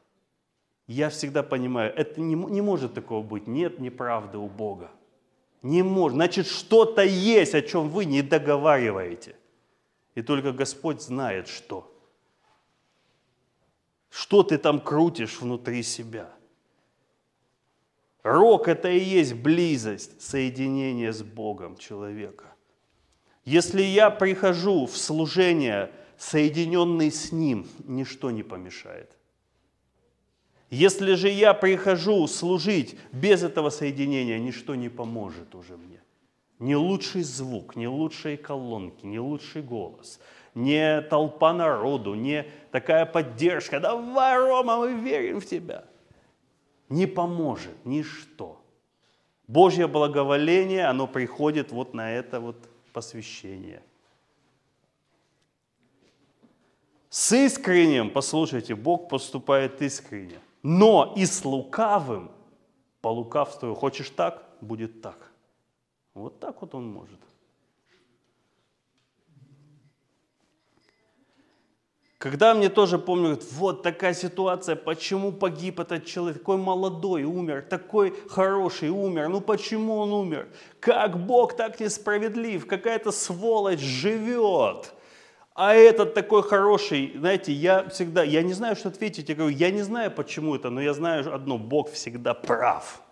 Я 0.88 1.08
всегда 1.10 1.44
понимаю, 1.44 1.92
это 1.94 2.20
не, 2.20 2.34
не 2.34 2.62
может 2.62 2.94
такого 2.94 3.22
быть. 3.22 3.46
Нет 3.46 3.78
неправды 3.78 4.38
у 4.38 4.48
Бога. 4.48 4.90
Не 5.62 5.84
может. 5.84 6.16
Значит, 6.16 6.48
что-то 6.48 7.02
есть, 7.02 7.54
о 7.54 7.62
чем 7.62 7.90
вы 7.90 8.04
не 8.04 8.22
договариваете. 8.22 9.36
И 10.16 10.22
только 10.22 10.52
Господь 10.52 11.02
знает, 11.02 11.46
что. 11.46 11.92
Что 14.08 14.42
ты 14.42 14.56
там 14.56 14.80
крутишь 14.80 15.40
внутри 15.40 15.82
себя. 15.82 16.32
Рок– 18.22 18.66
это 18.68 18.88
и 18.88 18.98
есть 18.98 19.34
близость, 19.34 20.20
соединение 20.20 21.12
с 21.12 21.22
Богом 21.22 21.76
человека. 21.76 22.46
Если 23.44 23.82
я 23.82 24.10
прихожу 24.10 24.86
в 24.86 24.96
служение, 24.96 25.92
соединенный 26.16 27.12
с 27.12 27.30
Ним, 27.30 27.68
ничто 27.84 28.30
не 28.30 28.42
помешает. 28.42 29.16
Если 30.70 31.14
же 31.14 31.28
я 31.28 31.52
прихожу 31.52 32.26
служить 32.26 32.96
без 33.12 33.42
этого 33.42 33.68
соединения, 33.68 34.38
ничто 34.38 34.74
не 34.74 34.88
поможет 34.88 35.54
уже 35.54 35.76
мне. 35.76 36.00
Не 36.58 36.76
лучший 36.76 37.22
звук, 37.22 37.76
не 37.76 37.88
лучшие 37.88 38.36
колонки, 38.36 39.04
не 39.04 39.18
лучший 39.18 39.62
голос, 39.62 40.20
не 40.54 41.02
толпа 41.02 41.52
народу, 41.52 42.14
не 42.14 42.46
такая 42.70 43.04
поддержка. 43.04 43.78
Давай, 43.78 44.38
Рома, 44.38 44.78
мы 44.78 44.94
верим 44.94 45.40
в 45.40 45.46
тебя. 45.46 45.84
Не 46.88 47.06
поможет 47.06 47.84
ничто. 47.84 48.60
Божье 49.46 49.86
благоволение, 49.86 50.86
оно 50.86 51.06
приходит 51.06 51.72
вот 51.72 51.94
на 51.94 52.10
это 52.10 52.40
вот 52.40 52.56
посвящение. 52.92 53.82
С 57.10 57.32
искренним, 57.32 58.10
послушайте, 58.10 58.74
Бог 58.74 59.08
поступает 59.08 59.80
искренне. 59.82 60.38
Но 60.62 61.14
и 61.16 61.26
с 61.26 61.44
лукавым, 61.44 62.30
по 63.00 63.08
лукавству, 63.08 63.74
хочешь 63.74 64.10
так, 64.10 64.42
будет 64.60 65.00
так. 65.00 65.25
Вот 66.16 66.40
так 66.40 66.62
вот 66.62 66.74
он 66.74 66.88
может. 66.88 67.20
Когда 72.16 72.54
мне 72.54 72.70
тоже 72.70 72.98
помню, 72.98 73.38
вот 73.52 73.82
такая 73.82 74.14
ситуация, 74.14 74.76
почему 74.76 75.30
погиб 75.30 75.78
этот 75.78 76.06
человек, 76.06 76.38
такой 76.38 76.56
молодой 76.56 77.24
умер, 77.24 77.66
такой 77.68 78.14
хороший 78.30 78.88
умер, 78.88 79.28
ну 79.28 79.42
почему 79.42 79.98
он 79.98 80.12
умер? 80.12 80.48
Как 80.80 81.18
Бог 81.18 81.54
так 81.54 81.78
несправедлив, 81.80 82.66
какая-то 82.66 83.12
сволочь 83.12 83.80
живет. 83.80 84.94
А 85.54 85.74
этот 85.74 86.14
такой 86.14 86.42
хороший, 86.42 87.12
знаете, 87.18 87.52
я 87.52 87.90
всегда, 87.90 88.22
я 88.22 88.42
не 88.42 88.54
знаю, 88.54 88.74
что 88.74 88.88
ответить, 88.88 89.28
я 89.28 89.34
говорю, 89.34 89.54
я 89.54 89.70
не 89.70 89.82
знаю, 89.82 90.10
почему 90.10 90.54
это, 90.54 90.70
но 90.70 90.80
я 90.80 90.94
знаю 90.94 91.34
одно, 91.34 91.58
Бог 91.58 91.90
всегда 91.90 92.32
прав. 92.32 93.02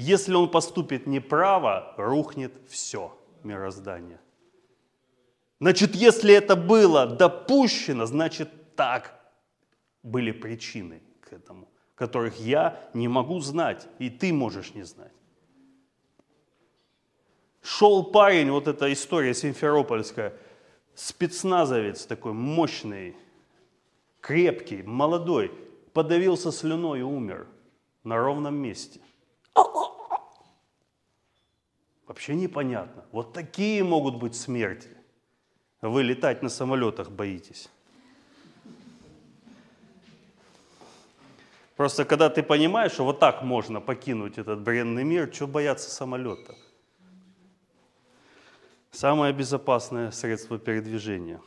Если 0.00 0.32
он 0.32 0.50
поступит 0.50 1.06
неправо, 1.06 1.92
рухнет 1.98 2.54
все 2.66 3.14
мироздание. 3.42 4.18
Значит, 5.60 5.94
если 5.94 6.32
это 6.32 6.56
было 6.56 7.06
допущено, 7.06 8.06
значит, 8.06 8.74
так 8.76 9.20
были 10.02 10.32
причины 10.32 11.02
к 11.20 11.34
этому, 11.34 11.68
которых 11.94 12.40
я 12.40 12.80
не 12.94 13.08
могу 13.08 13.40
знать, 13.40 13.86
и 13.98 14.08
ты 14.08 14.32
можешь 14.32 14.72
не 14.72 14.84
знать. 14.84 15.12
Шел 17.60 18.04
парень, 18.04 18.50
вот 18.50 18.68
эта 18.68 18.90
история 18.90 19.34
симферопольская, 19.34 20.32
спецназовец 20.94 22.06
такой 22.06 22.32
мощный, 22.32 23.16
крепкий, 24.22 24.82
молодой, 24.82 25.52
подавился 25.92 26.52
слюной 26.52 27.00
и 27.00 27.02
умер 27.02 27.46
на 28.02 28.16
ровном 28.16 28.54
месте. 28.54 28.98
Вообще 32.06 32.34
непонятно. 32.34 33.04
Вот 33.12 33.32
такие 33.32 33.84
могут 33.84 34.16
быть 34.16 34.34
смерти. 34.34 34.90
Вы 35.80 36.02
летать 36.02 36.42
на 36.42 36.48
самолетах 36.48 37.10
боитесь. 37.10 37.68
Просто 41.76 42.04
когда 42.04 42.28
ты 42.28 42.42
понимаешь, 42.42 42.92
что 42.92 43.04
вот 43.04 43.20
так 43.20 43.42
можно 43.42 43.80
покинуть 43.80 44.36
этот 44.36 44.60
бренный 44.60 45.02
мир, 45.02 45.32
что 45.32 45.46
бояться 45.46 45.88
самолета? 45.88 46.54
Самое 48.90 49.32
безопасное 49.32 50.10
средство 50.10 50.58
передвижения. 50.58 51.40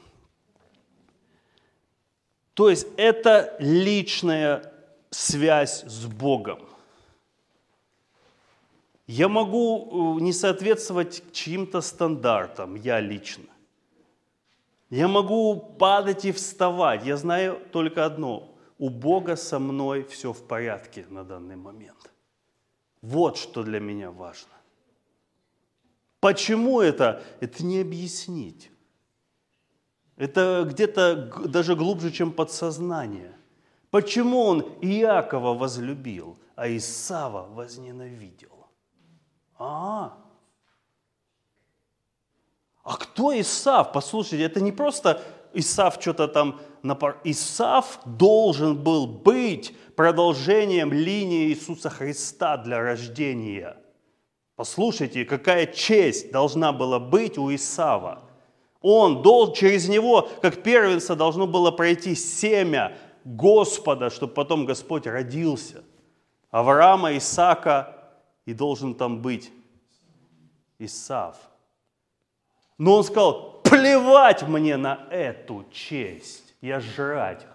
То 2.56 2.70
есть 2.70 2.88
это 2.98 3.56
личная 3.60 4.74
связь 5.12 5.84
с 5.84 6.06
Богом. 6.06 6.68
Я 9.08 9.28
могу 9.28 10.18
э, 10.18 10.22
не 10.22 10.34
соответствовать 10.34 11.24
чьим-то 11.32 11.82
стандартам, 11.82 12.76
я 12.76 13.02
лично. 13.02 13.46
Я 14.90 15.08
могу 15.08 15.56
падать 15.56 16.24
и 16.26 16.32
вставать. 16.32 17.06
Я 17.06 17.18
знаю 17.18 17.60
только 17.72 18.06
одно. 18.06 18.56
У 18.78 18.90
Бога 18.90 19.36
со 19.36 19.60
мной 19.60 20.04
все 20.04 20.32
в 20.32 20.48
порядке 20.48 21.06
на 21.10 21.24
данный 21.24 21.56
момент. 21.56 22.12
Вот 23.02 23.38
что 23.38 23.64
для 23.64 23.80
меня 23.80 24.12
важно. 24.12 24.54
Почему 26.20 26.80
это? 26.80 27.24
Это 27.42 27.66
не 27.66 27.82
объяснить. 27.82 28.72
Это 30.16 30.66
где-то 30.70 31.16
даже 31.48 31.76
глубже, 31.76 32.12
чем 32.12 32.32
подсознание. 32.32 33.34
Почему 33.90 34.42
он 34.42 34.62
Иакова 34.82 35.54
возлюбил, 35.54 36.38
а 36.56 36.70
Исава 36.70 37.48
возненавидел? 37.54 38.53
А, 39.58 40.18
а 42.84 42.98
кто 42.98 43.40
Исав? 43.40 43.92
Послушайте, 43.94 44.44
это 44.44 44.62
не 44.62 44.72
просто 44.72 45.22
Исав 45.54 45.98
что-то 46.02 46.28
там 46.28 46.60
напор... 46.82 47.20
Исав 47.24 48.00
должен 48.06 48.76
был 48.76 49.08
быть 49.08 49.76
продолжением 49.96 50.92
линии 50.92 51.50
Иисуса 51.50 51.90
Христа 51.90 52.58
для 52.58 52.80
рождения– 52.80 53.78
Послушайте, 54.56 55.26
какая 55.26 55.66
честь 55.66 56.32
должна 56.32 56.72
была 56.72 57.00
быть 57.00 57.38
у 57.38 57.54
Исава. 57.54 58.22
Он, 58.82 59.22
дол, 59.24 59.54
через 59.54 59.90
него, 59.90 60.30
как 60.42 60.62
первенца, 60.62 61.16
должно 61.16 61.48
было 61.48 61.72
пройти 61.72 62.14
семя 62.16 62.96
Господа, 63.24 64.10
чтобы 64.10 64.34
потом 64.34 64.66
Господь 64.66 65.08
родился. 65.08 65.84
Авраама, 66.52 67.18
Исаака, 67.18 68.03
и 68.46 68.54
должен 68.54 68.96
там 68.96 69.22
быть 69.22 69.52
Исав. 70.80 71.38
Но 72.78 72.98
он 72.98 73.04
сказал, 73.04 73.62
плевать 73.64 74.44
мне 74.44 74.78
на 74.78 75.08
эту 75.12 75.66
честь, 75.72 76.56
я 76.62 76.80
жрать 76.80 77.46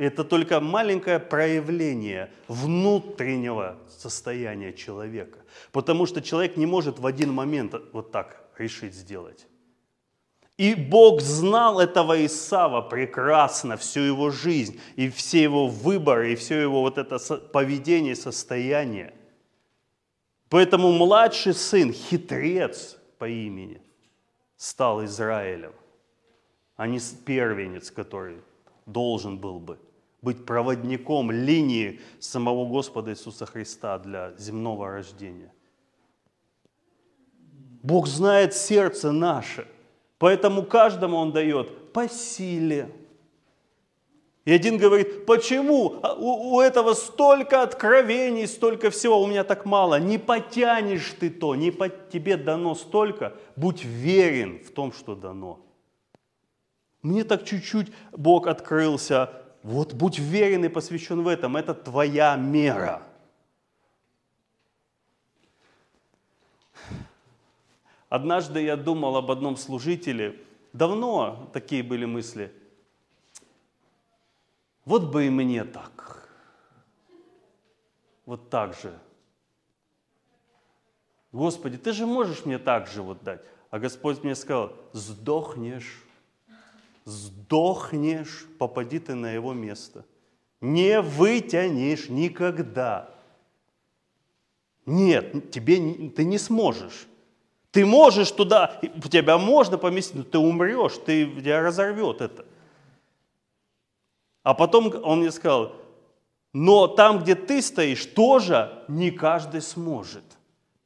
это 0.00 0.24
только 0.24 0.60
маленькое 0.60 1.18
проявление 1.18 2.30
внутреннего 2.48 3.78
состояния 3.86 4.72
человека. 4.72 5.40
Потому 5.72 6.06
что 6.06 6.22
человек 6.22 6.56
не 6.56 6.64
может 6.64 6.98
в 6.98 7.04
один 7.04 7.34
момент 7.34 7.74
вот 7.92 8.10
так 8.10 8.42
решить 8.56 8.94
сделать. 8.94 9.46
И 10.60 10.74
Бог 10.74 11.22
знал 11.22 11.80
этого 11.80 12.26
Исава 12.26 12.82
прекрасно 12.82 13.78
всю 13.78 14.00
его 14.00 14.30
жизнь, 14.30 14.78
и 14.94 15.08
все 15.08 15.42
его 15.42 15.68
выборы, 15.68 16.32
и 16.32 16.36
все 16.36 16.60
его 16.60 16.82
вот 16.82 16.98
это 16.98 17.18
поведение, 17.38 18.14
состояние. 18.14 19.14
Поэтому 20.50 20.92
младший 20.92 21.54
сын, 21.54 21.94
хитрец 21.94 22.98
по 23.18 23.26
имени, 23.26 23.80
стал 24.58 25.02
Израилем. 25.06 25.72
а 26.76 26.86
не 26.86 27.00
первенец, 27.24 27.90
который 27.90 28.36
должен 28.84 29.38
был 29.38 29.60
бы 29.60 29.78
быть 30.20 30.44
проводником 30.44 31.30
линии 31.30 32.00
самого 32.18 32.68
Господа 32.68 33.12
Иисуса 33.12 33.46
Христа 33.46 33.98
для 33.98 34.34
земного 34.36 34.90
рождения. 34.90 35.54
Бог 37.82 38.06
знает 38.06 38.52
сердце 38.52 39.10
наше, 39.10 39.66
поэтому 40.20 40.62
каждому 40.62 41.16
Он 41.16 41.32
дает 41.32 41.92
по 41.92 42.08
силе. 42.08 42.92
И 44.44 44.52
один 44.52 44.78
говорит, 44.78 45.26
почему 45.26 45.96
а 46.02 46.14
у, 46.14 46.54
у 46.54 46.60
этого 46.60 46.94
столько 46.94 47.62
откровений, 47.62 48.46
столько 48.46 48.90
всего, 48.90 49.20
у 49.20 49.26
меня 49.26 49.44
так 49.44 49.64
мало. 49.64 49.98
Не 49.98 50.18
потянешь 50.18 51.14
ты 51.18 51.30
то, 51.30 51.54
не 51.56 51.70
по, 51.70 51.88
тебе 51.88 52.36
дано 52.36 52.74
столько, 52.74 53.34
будь 53.56 53.84
верен 53.84 54.62
в 54.64 54.70
том, 54.70 54.92
что 54.92 55.14
дано. 55.14 55.58
Мне 57.02 57.24
так 57.24 57.44
чуть-чуть 57.44 57.88
Бог 58.12 58.46
открылся, 58.46 59.30
вот 59.62 59.94
будь 59.94 60.18
верен 60.18 60.64
и 60.64 60.68
посвящен 60.68 61.22
в 61.22 61.28
этом, 61.28 61.56
это 61.56 61.74
твоя 61.74 62.36
мера. 62.36 63.02
Однажды 68.10 68.60
я 68.60 68.76
думал 68.76 69.16
об 69.16 69.30
одном 69.30 69.56
служителе, 69.56 70.36
давно 70.72 71.48
такие 71.52 71.84
были 71.84 72.04
мысли. 72.04 72.52
Вот 74.84 75.12
бы 75.12 75.26
и 75.26 75.30
мне 75.30 75.64
так. 75.64 76.28
Вот 78.26 78.50
так 78.50 78.74
же. 78.74 78.98
Господи, 81.30 81.78
ты 81.78 81.92
же 81.92 82.04
можешь 82.04 82.44
мне 82.44 82.58
так 82.58 82.88
же 82.88 83.00
вот 83.02 83.22
дать. 83.22 83.42
А 83.70 83.78
Господь 83.78 84.24
мне 84.24 84.34
сказал, 84.34 84.72
сдохнешь, 84.92 86.04
сдохнешь, 87.04 88.44
попади 88.58 88.98
ты 88.98 89.14
на 89.14 89.30
его 89.30 89.52
место. 89.52 90.04
Не 90.60 91.00
вытянешь 91.00 92.08
никогда. 92.08 93.14
Нет, 94.84 95.52
тебе, 95.52 96.10
ты 96.10 96.24
не 96.24 96.38
сможешь. 96.38 97.06
Ты 97.70 97.86
можешь 97.86 98.30
туда, 98.32 98.80
тебя 99.10 99.38
можно 99.38 99.78
поместить, 99.78 100.16
но 100.16 100.22
ты 100.24 100.38
умрешь, 100.38 100.98
ты, 101.06 101.26
тебя 101.26 101.62
разорвет 101.62 102.20
это. 102.20 102.44
А 104.42 104.54
потом 104.54 104.92
он 105.04 105.20
мне 105.20 105.30
сказал, 105.30 105.72
но 106.52 106.88
там, 106.88 107.20
где 107.20 107.34
ты 107.34 107.62
стоишь, 107.62 108.06
тоже 108.06 108.82
не 108.88 109.10
каждый 109.10 109.62
сможет. 109.62 110.24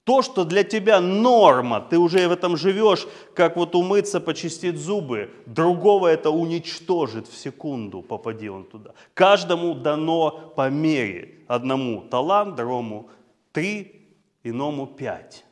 То, 0.05 0.21
что 0.21 0.45
для 0.45 0.65
тебя 0.65 1.01
норма, 1.01 1.81
ты 1.81 1.97
уже 1.97 2.29
в 2.29 2.33
этом 2.33 2.59
живешь, 2.59 3.07
как 3.35 3.57
вот 3.57 3.75
умыться, 3.75 4.21
почистить 4.21 4.77
зубы, 4.77 5.31
другого 5.47 6.09
это 6.09 6.31
уничтожит 6.31 7.27
в 7.27 7.35
секунду, 7.35 8.03
попади 8.03 8.51
он 8.51 8.65
туда. 8.65 8.93
Каждому 9.15 9.75
дано 9.75 10.53
по 10.55 10.69
мере. 10.69 11.39
Одному 11.49 12.03
талант, 12.03 12.55
другому 12.57 13.09
три, 13.53 14.11
иному 14.43 14.87
пять. 14.87 15.47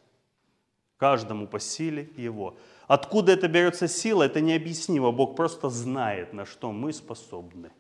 Каждому 1.03 1.49
по 1.49 1.59
силе 1.59 2.09
его. 2.17 2.57
Откуда 2.87 3.33
это 3.33 3.49
берется 3.49 3.89
сила, 3.89 4.23
это 4.23 4.41
необъяснимо. 4.41 5.11
Бог 5.11 5.35
просто 5.35 5.69
знает, 5.69 6.33
на 6.33 6.47
что 6.47 6.71
мы 6.71 6.93
способны. 6.93 7.73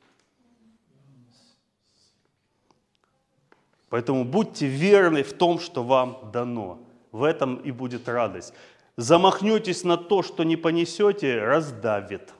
Поэтому 3.90 4.24
будьте 4.24 4.66
верны 4.66 5.22
в 5.22 5.32
том, 5.34 5.60
что 5.60 5.84
вам 5.84 6.32
дано. 6.32 6.80
В 7.12 7.22
этом 7.22 7.58
и 7.58 7.70
будет 7.70 8.08
радость. 8.08 8.54
Замахнетесь 8.96 9.84
на 9.84 9.96
то, 9.96 10.24
что 10.24 10.42
не 10.42 10.56
понесете, 10.56 11.44
раздавит. 11.44 12.34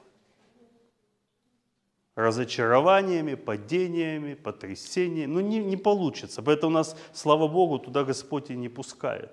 Разочарованиями, 2.15 3.35
падениями, 3.35 4.33
потрясениями. 4.33 5.31
Ну, 5.31 5.39
не, 5.39 5.59
не 5.59 5.77
получится. 5.77 6.41
Поэтому 6.41 6.73
нас, 6.73 6.97
слава 7.13 7.47
Богу, 7.47 7.79
туда 7.79 8.03
Господь 8.03 8.49
и 8.49 8.55
не 8.57 8.67
пускает. 8.67 9.31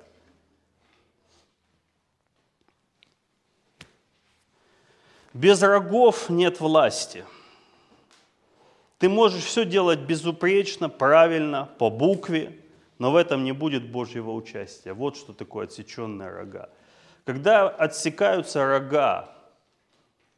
Без 5.32 5.62
рогов 5.62 6.28
нет 6.28 6.60
власти. 6.60 7.24
Ты 8.98 9.08
можешь 9.08 9.44
все 9.44 9.64
делать 9.64 10.00
безупречно, 10.00 10.88
правильно, 10.88 11.70
по 11.78 11.88
букве, 11.88 12.58
но 12.98 13.12
в 13.12 13.16
этом 13.16 13.44
не 13.44 13.52
будет 13.52 13.90
Божьего 13.90 14.32
участия. 14.32 14.92
Вот 14.92 15.16
что 15.16 15.32
такое 15.32 15.66
отсеченные 15.66 16.28
рога. 16.28 16.68
Когда 17.24 17.68
отсекаются 17.68 18.66
рога, 18.66 19.32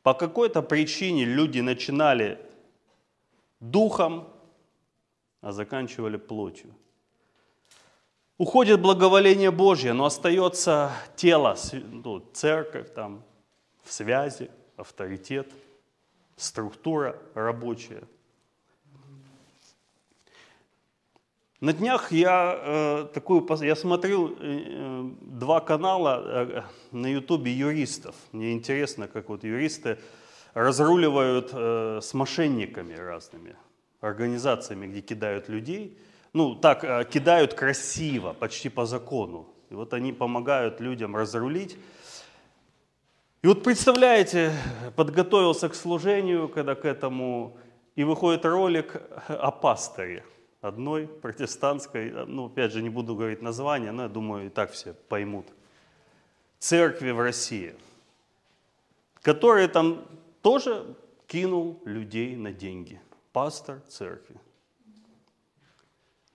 по 0.02 0.14
какой-то 0.14 0.62
причине 0.62 1.24
люди 1.24 1.60
начинали 1.60 2.38
духом, 3.60 4.28
а 5.40 5.52
заканчивали 5.52 6.18
плотью. 6.18 6.74
Уходит 8.36 8.80
благоволение 8.80 9.50
Божье, 9.50 9.92
но 9.92 10.04
остается 10.04 10.92
тело, 11.16 11.56
ну, 11.72 12.20
церковь 12.32 12.92
там, 12.92 13.24
в 13.82 13.92
связи– 13.92 14.50
авторитет, 14.82 15.50
структура 16.36 17.16
рабочая. 17.34 18.02
На 21.60 21.72
днях 21.72 22.10
я 22.10 22.58
э, 22.58 23.06
такую, 23.14 23.46
я 23.62 23.76
смотрел 23.76 24.28
э, 24.28 24.34
э 24.40 25.10
два 25.20 25.60
канала 25.60 26.22
э, 26.24 26.62
на 26.90 27.06
ютубе 27.06 27.52
юристов. 27.52 28.14
Мне 28.32 28.52
интересно, 28.52 29.06
как 29.06 29.28
вот 29.28 29.44
юристы 29.44 29.98
разруливают 30.54 31.50
э, 31.52 32.00
с 32.02 32.14
мошенниками 32.14 32.94
разными, 32.94 33.54
организациями, 34.00 34.88
где 34.88 35.00
кидают 35.00 35.48
людей. 35.48 35.96
Ну, 36.32 36.56
так, 36.56 36.82
э, 36.84 37.04
кидают 37.04 37.54
красиво, 37.54 38.32
почти 38.32 38.68
по 38.68 38.84
закону. 38.84 39.46
И 39.70 39.74
вот 39.74 39.94
они 39.94 40.12
помогают 40.12 40.80
людям 40.80 41.14
разрулить. 41.14 41.76
И 43.42 43.48
вот 43.48 43.64
представляете, 43.64 44.52
подготовился 44.94 45.68
к 45.68 45.74
служению, 45.74 46.48
когда 46.48 46.76
к 46.76 46.84
этому, 46.84 47.56
и 47.96 48.04
выходит 48.04 48.44
ролик 48.44 49.02
о 49.26 49.50
пасторе 49.50 50.24
одной 50.60 51.08
протестантской, 51.08 52.12
ну, 52.26 52.46
опять 52.46 52.70
же, 52.70 52.82
не 52.82 52.88
буду 52.88 53.16
говорить 53.16 53.42
название, 53.42 53.90
но 53.90 54.04
я 54.04 54.08
думаю, 54.08 54.46
и 54.46 54.48
так 54.48 54.70
все 54.70 54.94
поймут, 54.94 55.46
церкви 56.60 57.10
в 57.10 57.18
России, 57.18 57.74
который 59.22 59.66
там 59.66 60.06
тоже 60.40 60.94
кинул 61.26 61.80
людей 61.84 62.36
на 62.36 62.52
деньги. 62.52 63.00
Пастор 63.32 63.80
церкви. 63.88 64.36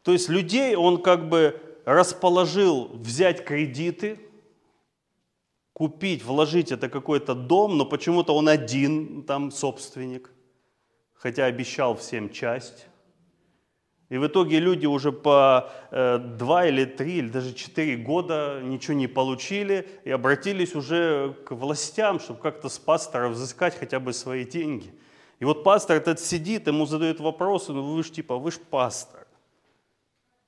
То 0.03 0.11
есть 0.11 0.27
людей 0.27 0.75
он 0.75 1.01
как 1.01 1.29
бы 1.29 1.57
расположил 1.85 2.89
взять 2.89 3.45
кредиты, 3.45 4.19
купить, 5.77 6.23
вложить 6.23 6.71
это 6.71 6.89
какой-то 6.89 7.35
дом, 7.35 7.77
но 7.77 7.85
почему-то 7.85 8.33
он 8.33 8.49
один 8.49 9.21
там 9.21 9.51
собственник, 9.51 10.31
хотя 11.13 11.45
обещал 11.45 11.95
всем 11.95 12.31
часть. 12.31 12.87
И 14.09 14.17
в 14.17 14.25
итоге 14.25 14.59
люди 14.59 14.87
уже 14.87 15.11
по 15.11 15.69
э, 15.91 16.17
два 16.17 16.65
или 16.65 16.83
три, 16.83 17.17
или 17.17 17.29
даже 17.29 17.53
четыре 17.53 17.95
года 17.95 18.59
ничего 18.63 18.95
не 18.95 19.05
получили 19.05 19.87
и 20.03 20.09
обратились 20.09 20.73
уже 20.73 21.35
к 21.45 21.51
властям, 21.51 22.19
чтобы 22.19 22.39
как-то 22.39 22.69
с 22.69 22.79
пастора 22.79 23.29
взыскать 23.29 23.77
хотя 23.77 23.99
бы 23.99 24.13
свои 24.13 24.45
деньги. 24.45 24.91
И 25.37 25.45
вот 25.45 25.63
пастор 25.63 25.97
этот 25.97 26.19
сидит, 26.19 26.65
ему 26.65 26.87
задают 26.87 27.19
вопросы, 27.19 27.71
ну 27.71 27.83
вы 27.83 28.03
же 28.03 28.11
типа, 28.11 28.37
вы 28.37 28.49
же 28.49 28.57
пастор. 28.71 29.27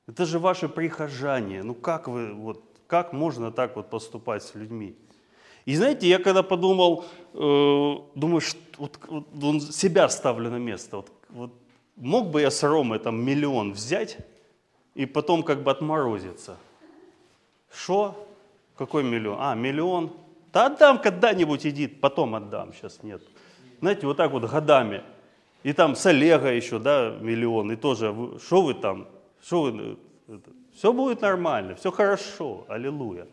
Это 0.07 0.25
же 0.25 0.39
ваши 0.39 0.67
прихожане. 0.67 1.61
Ну 1.61 1.75
как 1.75 2.07
вы, 2.07 2.33
вот, 2.33 2.63
как 2.87 3.13
можно 3.13 3.51
так 3.51 3.75
вот 3.75 3.91
поступать 3.91 4.41
с 4.41 4.55
людьми? 4.55 4.97
И 5.65 5.75
знаете, 5.75 6.07
я 6.07 6.19
когда 6.19 6.43
подумал, 6.43 7.05
э, 7.33 7.95
думаю, 8.15 8.41
что, 8.41 8.59
вот, 8.77 8.99
вот, 9.07 9.63
себя 9.63 10.09
ставлю 10.09 10.49
на 10.49 10.57
место. 10.57 10.97
Вот, 10.97 11.11
вот, 11.29 11.53
мог 11.95 12.29
бы 12.29 12.41
я 12.41 12.51
с 12.51 12.63
Ромы 12.63 12.99
там 12.99 13.23
миллион 13.23 13.73
взять 13.73 14.17
и 14.95 15.05
потом 15.05 15.43
как 15.43 15.63
бы 15.63 15.71
отморозиться? 15.71 16.57
Что? 17.71 18.27
Какой 18.75 19.03
миллион? 19.03 19.37
А, 19.39 19.55
миллион? 19.55 20.11
Да 20.51 20.65
отдам 20.65 20.99
когда-нибудь, 20.99 21.65
иди, 21.65 21.87
потом 21.87 22.35
отдам, 22.35 22.73
сейчас 22.73 23.03
нет. 23.03 23.21
Знаете, 23.79 24.07
вот 24.07 24.17
так 24.17 24.31
вот 24.31 24.49
годами. 24.49 25.03
И 25.63 25.73
там 25.73 25.95
с 25.95 26.05
Олега 26.05 26.51
еще, 26.51 26.79
да, 26.79 27.15
миллион. 27.19 27.71
И 27.71 27.75
тоже, 27.75 28.15
что 28.43 28.61
вы 28.61 28.73
там, 28.73 29.07
что 29.43 29.63
вы, 29.63 29.97
это, 30.27 30.49
все 30.73 30.93
будет 30.93 31.21
нормально, 31.21 31.75
все 31.75 31.91
хорошо, 31.91 32.65
аллилуйя. 32.67 33.27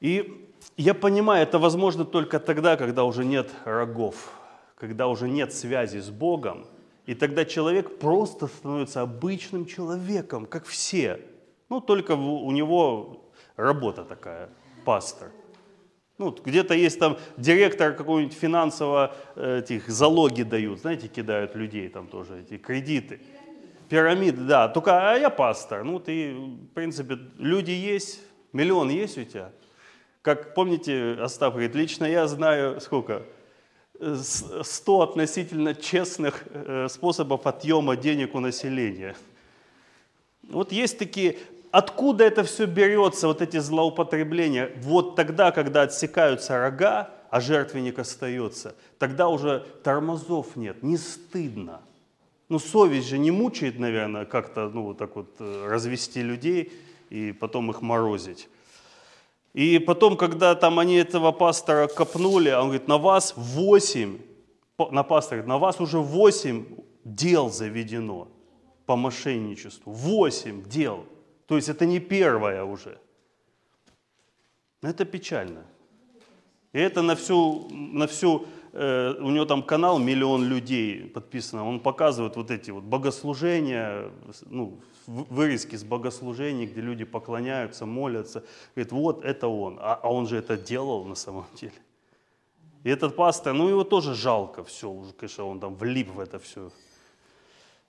И 0.00 0.49
я 0.76 0.94
понимаю, 0.94 1.42
это 1.42 1.58
возможно 1.58 2.04
только 2.04 2.38
тогда, 2.38 2.76
когда 2.76 3.04
уже 3.04 3.24
нет 3.24 3.50
рогов, 3.64 4.32
когда 4.76 5.08
уже 5.08 5.28
нет 5.28 5.52
связи 5.52 5.98
с 5.98 6.10
Богом, 6.10 6.66
и 7.06 7.14
тогда 7.14 7.44
человек 7.44 7.98
просто 7.98 8.46
становится 8.46 9.02
обычным 9.02 9.66
человеком, 9.66 10.46
как 10.46 10.64
все. 10.64 11.20
Ну, 11.68 11.80
только 11.80 12.12
у 12.12 12.50
него 12.50 13.32
работа 13.56 14.04
такая, 14.04 14.48
пастор. 14.84 15.30
Ну, 16.18 16.30
где-то 16.32 16.74
есть 16.74 16.98
там 16.98 17.16
директор 17.38 17.94
какого-нибудь 17.94 18.34
финансового, 18.34 19.14
э, 19.36 19.60
этих 19.60 19.88
залоги 19.88 20.42
дают, 20.42 20.80
знаете, 20.80 21.08
кидают 21.08 21.54
людей 21.54 21.88
там 21.88 22.08
тоже, 22.08 22.40
эти 22.40 22.58
кредиты. 22.58 23.20
Пирамиды, 23.88 24.42
да. 24.42 24.68
Только, 24.68 25.12
а 25.12 25.16
я 25.16 25.30
пастор. 25.30 25.82
Ну, 25.82 25.98
ты, 25.98 26.34
в 26.34 26.74
принципе, 26.74 27.18
люди 27.38 27.70
есть, 27.70 28.20
миллион 28.52 28.90
есть 28.90 29.16
у 29.16 29.24
тебя. 29.24 29.50
Как, 30.22 30.54
помните, 30.54 31.16
Остап 31.20 31.54
говорит, 31.54 31.74
лично 31.74 32.04
я 32.04 32.26
знаю, 32.26 32.80
сколько? 32.80 33.22
100 34.00 35.00
относительно 35.02 35.74
честных 35.74 36.44
э, 36.52 36.88
способов 36.88 37.46
отъема 37.46 37.96
денег 37.96 38.34
у 38.34 38.40
населения. 38.40 39.14
Вот 40.48 40.72
есть 40.72 40.98
такие 40.98 41.36
откуда 41.70 42.24
это 42.24 42.42
все 42.44 42.66
берется, 42.66 43.26
вот 43.26 43.42
эти 43.42 43.58
злоупотребления? 43.58 44.72
Вот 44.82 45.16
тогда, 45.16 45.52
когда 45.52 45.82
отсекаются 45.82 46.58
рога, 46.58 47.10
а 47.30 47.40
жертвенник 47.40 47.98
остается, 47.98 48.74
тогда 48.98 49.28
уже 49.28 49.66
тормозов 49.82 50.56
нет, 50.56 50.82
не 50.82 50.96
стыдно. 50.96 51.80
Ну, 52.48 52.58
совесть 52.58 53.08
же 53.08 53.18
не 53.18 53.30
мучает, 53.30 53.78
наверное, 53.78 54.24
как-то, 54.24 54.68
ну, 54.68 54.82
вот 54.82 54.98
так 54.98 55.14
вот 55.14 55.36
э, 55.38 55.68
развести 55.68 56.20
людей 56.20 56.72
и 57.08 57.32
потом 57.32 57.70
их 57.70 57.80
морозить. 57.80 58.48
И 59.52 59.78
потом, 59.78 60.16
когда 60.16 60.54
там 60.54 60.78
они 60.78 60.94
этого 60.94 61.32
пастора 61.32 61.88
копнули, 61.88 62.50
он 62.50 62.66
говорит, 62.66 62.88
на 62.88 62.98
вас 62.98 63.34
восемь, 63.36 64.18
на 64.90 65.02
пастора, 65.02 65.42
на 65.42 65.58
вас 65.58 65.80
уже 65.80 65.98
восемь 65.98 66.64
дел 67.04 67.50
заведено 67.50 68.28
по 68.86 68.96
мошенничеству. 68.96 69.92
Восемь 69.92 70.62
дел. 70.62 71.04
То 71.46 71.56
есть 71.56 71.68
это 71.68 71.84
не 71.84 71.98
первое 71.98 72.62
уже. 72.64 72.98
Это 74.82 75.04
печально. 75.04 75.64
И 76.72 76.78
это 76.78 77.02
на 77.02 77.16
всю, 77.16 77.68
на 77.70 78.06
всю 78.06 78.46
э, 78.72 79.14
у 79.20 79.30
него 79.30 79.44
там 79.44 79.62
канал 79.62 79.98
миллион 79.98 80.44
людей 80.44 81.06
подписано. 81.06 81.66
Он 81.66 81.80
показывает 81.80 82.36
вот 82.36 82.50
эти 82.52 82.70
вот 82.70 82.84
богослужения, 82.84 84.10
ну, 84.46 84.78
вырезки 85.10 85.76
с 85.76 85.84
богослужений, 85.84 86.66
где 86.66 86.80
люди 86.80 87.04
поклоняются, 87.04 87.86
молятся. 87.86 88.44
Говорит, 88.74 88.92
вот 88.92 89.24
это 89.24 89.48
он. 89.48 89.78
А, 89.80 89.98
а 90.02 90.08
он 90.08 90.26
же 90.26 90.36
это 90.36 90.56
делал 90.56 91.04
на 91.04 91.14
самом 91.14 91.46
деле. 91.60 91.72
И 92.84 92.90
этот 92.90 93.16
пастор, 93.16 93.52
ну 93.52 93.68
его 93.68 93.84
тоже 93.84 94.14
жалко 94.14 94.64
все, 94.64 94.88
уже, 94.88 95.12
конечно, 95.12 95.44
он 95.44 95.60
там 95.60 95.74
влип 95.74 96.10
в 96.10 96.20
это 96.20 96.38
все 96.38 96.70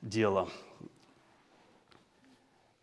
дело. 0.01 0.49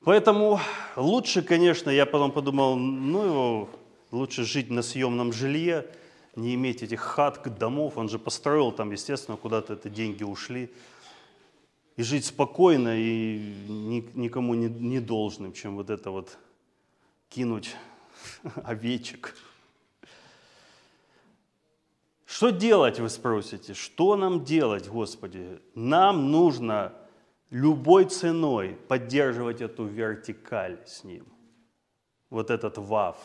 Поэтому 0.04 0.60
лучше, 0.96 1.42
конечно, 1.42 1.90
я 1.90 2.06
потом 2.06 2.32
подумал, 2.32 2.76
ну 2.76 3.24
его 3.24 3.68
лучше 4.10 4.44
жить 4.44 4.70
на 4.70 4.80
съемном 4.80 5.32
жилье, 5.32 5.84
не 6.34 6.54
иметь 6.54 6.82
этих 6.82 7.00
хат, 7.00 7.42
домов. 7.58 7.98
Он 7.98 8.08
же 8.08 8.18
построил 8.18 8.72
там, 8.72 8.92
естественно, 8.92 9.36
куда-то 9.36 9.74
это 9.74 9.90
деньги 9.90 10.22
ушли. 10.22 10.70
И 11.98 12.02
жить 12.04 12.26
спокойно 12.26 12.96
и 12.96 13.38
никому 14.14 14.54
не, 14.54 14.68
не 14.68 15.00
должным, 15.00 15.52
чем 15.52 15.74
вот 15.74 15.90
это 15.90 16.12
вот 16.12 16.38
кинуть 17.28 17.74
овечек. 18.62 19.34
Что 22.24 22.50
делать, 22.50 23.00
вы 23.00 23.08
спросите? 23.08 23.74
Что 23.74 24.14
нам 24.14 24.44
делать, 24.44 24.86
Господи? 24.86 25.60
Нам 25.74 26.30
нужно 26.30 26.92
любой 27.50 28.04
ценой 28.04 28.78
поддерживать 28.86 29.60
эту 29.60 29.84
вертикаль 29.84 30.78
с 30.86 31.02
ним. 31.02 31.26
Вот 32.30 32.50
этот 32.50 32.78
вав, 32.78 33.16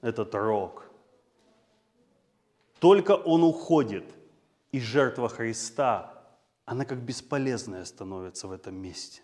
этот 0.00 0.34
рог. 0.34 0.84
Только 2.80 3.12
он 3.12 3.44
уходит, 3.44 4.17
и 4.72 4.80
жертва 4.80 5.28
Христа, 5.28 6.14
она 6.64 6.84
как 6.84 6.98
бесполезная 6.98 7.84
становится 7.84 8.48
в 8.48 8.52
этом 8.52 8.74
месте. 8.74 9.22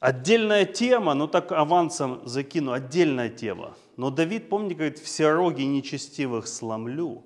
Отдельная 0.00 0.64
тема, 0.64 1.12
ну 1.12 1.28
так 1.28 1.52
авансом 1.52 2.26
закину, 2.26 2.72
отдельная 2.72 3.28
тема. 3.28 3.76
Но 3.98 4.10
Давид, 4.10 4.48
помните, 4.48 4.74
говорит, 4.74 4.98
все 4.98 5.30
роги 5.30 5.62
нечестивых 5.62 6.48
сломлю 6.48 7.22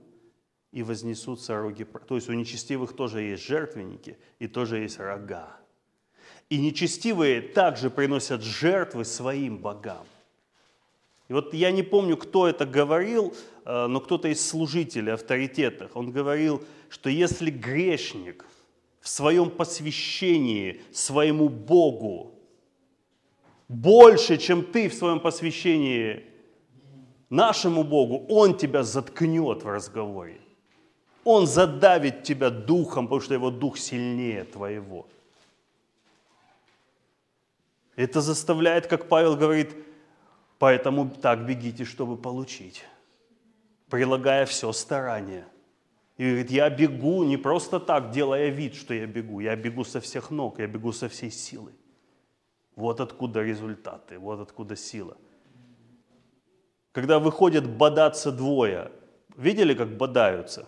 и 0.73 0.83
вознесутся 0.83 1.57
роги. 1.57 1.85
То 1.85 2.17
есть 2.17 2.29
у 2.29 2.33
нечестивых 2.33 2.97
тоже 2.97 3.23
есть 3.23 3.45
жертвенники 3.45 4.19
и 4.41 4.49
тоже 4.49 4.79
есть 4.79 4.99
рога. 4.99 5.57
И 6.51 6.59
нечестивые 6.59 7.41
также 7.43 7.91
приносят 7.91 8.43
жертвы 8.43 9.05
своим 9.05 9.59
богам. 9.59 10.05
И 11.29 11.33
вот 11.33 11.55
я 11.55 11.71
не 11.71 11.83
помню, 11.83 12.17
кто 12.17 12.47
это 12.47 12.67
говорил, 12.67 13.35
э, 13.65 13.87
но 13.87 14.01
кто-то 14.01 14.29
из 14.29 14.47
служителей, 14.47 15.13
авторитетов, 15.13 15.91
он 15.95 16.11
говорил, 16.11 16.63
что 16.91 17.09
если 17.09 17.51
грешник 17.51 18.45
в 19.01 19.09
своем 19.09 19.51
посвящении 19.51 20.83
своему 20.93 21.49
Богу 21.49 22.35
больше, 23.69 24.37
чем 24.37 24.65
ты 24.65 24.89
в 24.89 24.95
своем 24.95 25.21
посвящении 25.21 26.25
нашему 27.31 27.85
Богу, 27.85 28.27
Он 28.29 28.57
тебя 28.57 28.83
заткнет 28.83 29.63
в 29.63 29.69
разговоре. 29.69 30.41
Он 31.25 31.47
задавит 31.47 32.23
тебя 32.23 32.51
духом, 32.51 33.07
потому 33.07 33.23
что 33.23 33.35
его 33.35 33.51
дух 33.51 33.79
сильнее 33.79 34.45
твоего. 34.45 35.07
Это 37.97 38.21
заставляет, 38.21 38.87
как 38.87 39.09
Павел 39.09 39.37
говорит, 39.37 39.75
поэтому 40.65 41.11
так 41.11 41.45
бегите, 41.45 41.85
чтобы 41.85 42.17
получить, 42.17 42.85
прилагая 43.91 44.47
все 44.47 44.73
старание. 44.73 45.45
И 46.17 46.25
говорит, 46.25 46.51
я 46.51 46.71
бегу 46.71 47.25
не 47.25 47.37
просто 47.37 47.79
так, 47.79 48.11
делая 48.11 48.49
вид, 48.49 48.75
что 48.75 48.95
я 48.95 49.07
бегу, 49.07 49.41
я 49.41 49.57
бегу 49.57 49.85
со 49.85 50.01
всех 50.01 50.31
ног, 50.31 50.59
я 50.59 50.67
бегу 50.67 50.93
со 50.93 51.09
всей 51.09 51.31
силы. 51.31 51.73
Вот 52.77 53.01
откуда 53.01 53.43
результаты, 53.43 54.19
вот 54.19 54.41
откуда 54.41 54.75
сила. 54.75 55.19
Когда 56.93 57.19
выходят 57.19 57.67
бодаться 57.67 58.33
двое, 58.33 58.91
видели, 59.37 59.75
как 59.75 59.89
бодаются? 59.99 60.67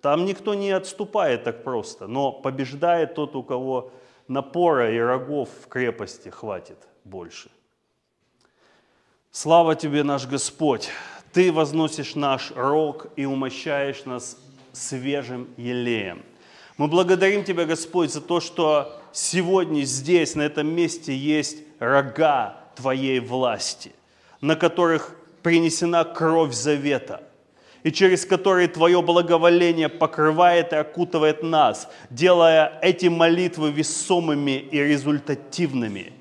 Там 0.00 0.26
никто 0.26 0.54
не 0.54 0.70
отступает 0.70 1.42
так 1.42 1.64
просто, 1.64 2.06
но 2.06 2.30
побеждает 2.30 3.16
тот, 3.16 3.34
у 3.34 3.42
кого 3.42 3.90
напора 4.28 4.92
и 4.92 4.98
рогов 5.00 5.48
в 5.64 5.66
крепости 5.66 6.28
хватит 6.28 6.78
больше. 7.02 7.50
Слава 9.36 9.74
тебе, 9.74 10.04
наш 10.04 10.28
Господь! 10.28 10.90
Ты 11.32 11.50
возносишь 11.50 12.14
наш 12.14 12.52
рог 12.54 13.08
и 13.16 13.24
умощаешь 13.24 14.04
нас 14.04 14.38
свежим 14.72 15.48
елеем. 15.56 16.22
Мы 16.76 16.86
благодарим 16.86 17.42
Тебя, 17.42 17.64
Господь, 17.64 18.12
за 18.12 18.20
то, 18.20 18.38
что 18.38 19.02
сегодня 19.10 19.82
здесь, 19.82 20.36
на 20.36 20.42
этом 20.42 20.68
месте 20.68 21.16
есть 21.16 21.64
рога 21.80 22.60
Твоей 22.76 23.18
власти, 23.18 23.90
на 24.40 24.54
которых 24.54 25.16
принесена 25.42 26.04
кровь 26.04 26.54
завета, 26.54 27.20
и 27.82 27.90
через 27.90 28.24
которые 28.24 28.68
Твое 28.68 29.02
благоволение 29.02 29.88
покрывает 29.88 30.72
и 30.72 30.76
окутывает 30.76 31.42
нас, 31.42 31.88
делая 32.08 32.78
эти 32.82 33.06
молитвы 33.06 33.72
весомыми 33.72 34.60
и 34.60 34.78
результативными, 34.78 36.12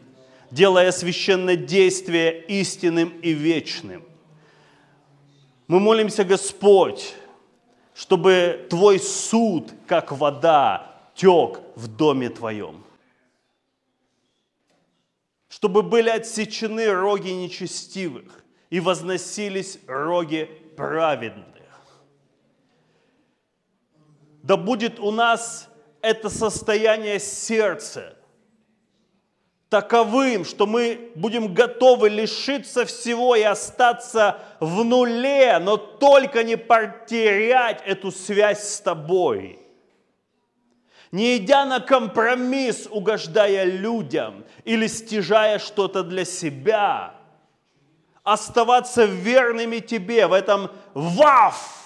делая 0.53 0.91
священное 0.91 1.55
действие 1.55 2.43
истинным 2.45 3.09
и 3.21 3.31
вечным. 3.31 4.05
Мы 5.67 5.79
молимся, 5.79 6.23
Господь, 6.23 7.15
чтобы 7.95 8.67
Твой 8.69 8.99
суд, 8.99 9.71
как 9.87 10.11
вода, 10.11 10.95
тек 11.15 11.59
в 11.75 11.87
доме 11.87 12.29
Твоем. 12.29 12.83
Чтобы 15.49 15.81
были 15.81 16.09
отсечены 16.09 16.91
роги 16.91 17.29
нечестивых 17.29 18.43
и 18.69 18.79
возносились 18.79 19.79
роги 19.87 20.45
праведных. 20.77 21.47
Да 24.43 24.55
будет 24.55 24.99
у 24.99 25.09
нас 25.09 25.67
это 26.01 26.29
состояние 26.29 27.19
сердца 27.19 28.17
таковым, 29.73 30.45
что 30.45 30.67
мы 30.67 31.11
будем 31.15 31.51
готовы 31.51 32.09
лишиться 32.09 32.85
всего 32.85 33.35
и 33.35 33.41
остаться 33.41 34.37
в 34.59 34.83
нуле, 34.83 35.57
но 35.57 35.77
только 35.77 36.43
не 36.43 36.57
потерять 36.57 37.81
эту 37.83 38.11
связь 38.11 38.63
с 38.67 38.81
тобой– 38.81 39.59
не 41.11 41.37
идя 41.37 41.65
на 41.65 41.79
компромисс, 41.79 42.87
угождая 42.89 43.65
людям 43.65 44.45
или 44.65 44.87
стяжая 44.87 45.59
что-то 45.59 46.01
для 46.03 46.25
себя, 46.25 47.13
оставаться 48.23 49.05
верными 49.05 49.77
тебе 49.77 50.25
в 50.25 50.33
этом 50.33 50.71
вав, 50.95 51.85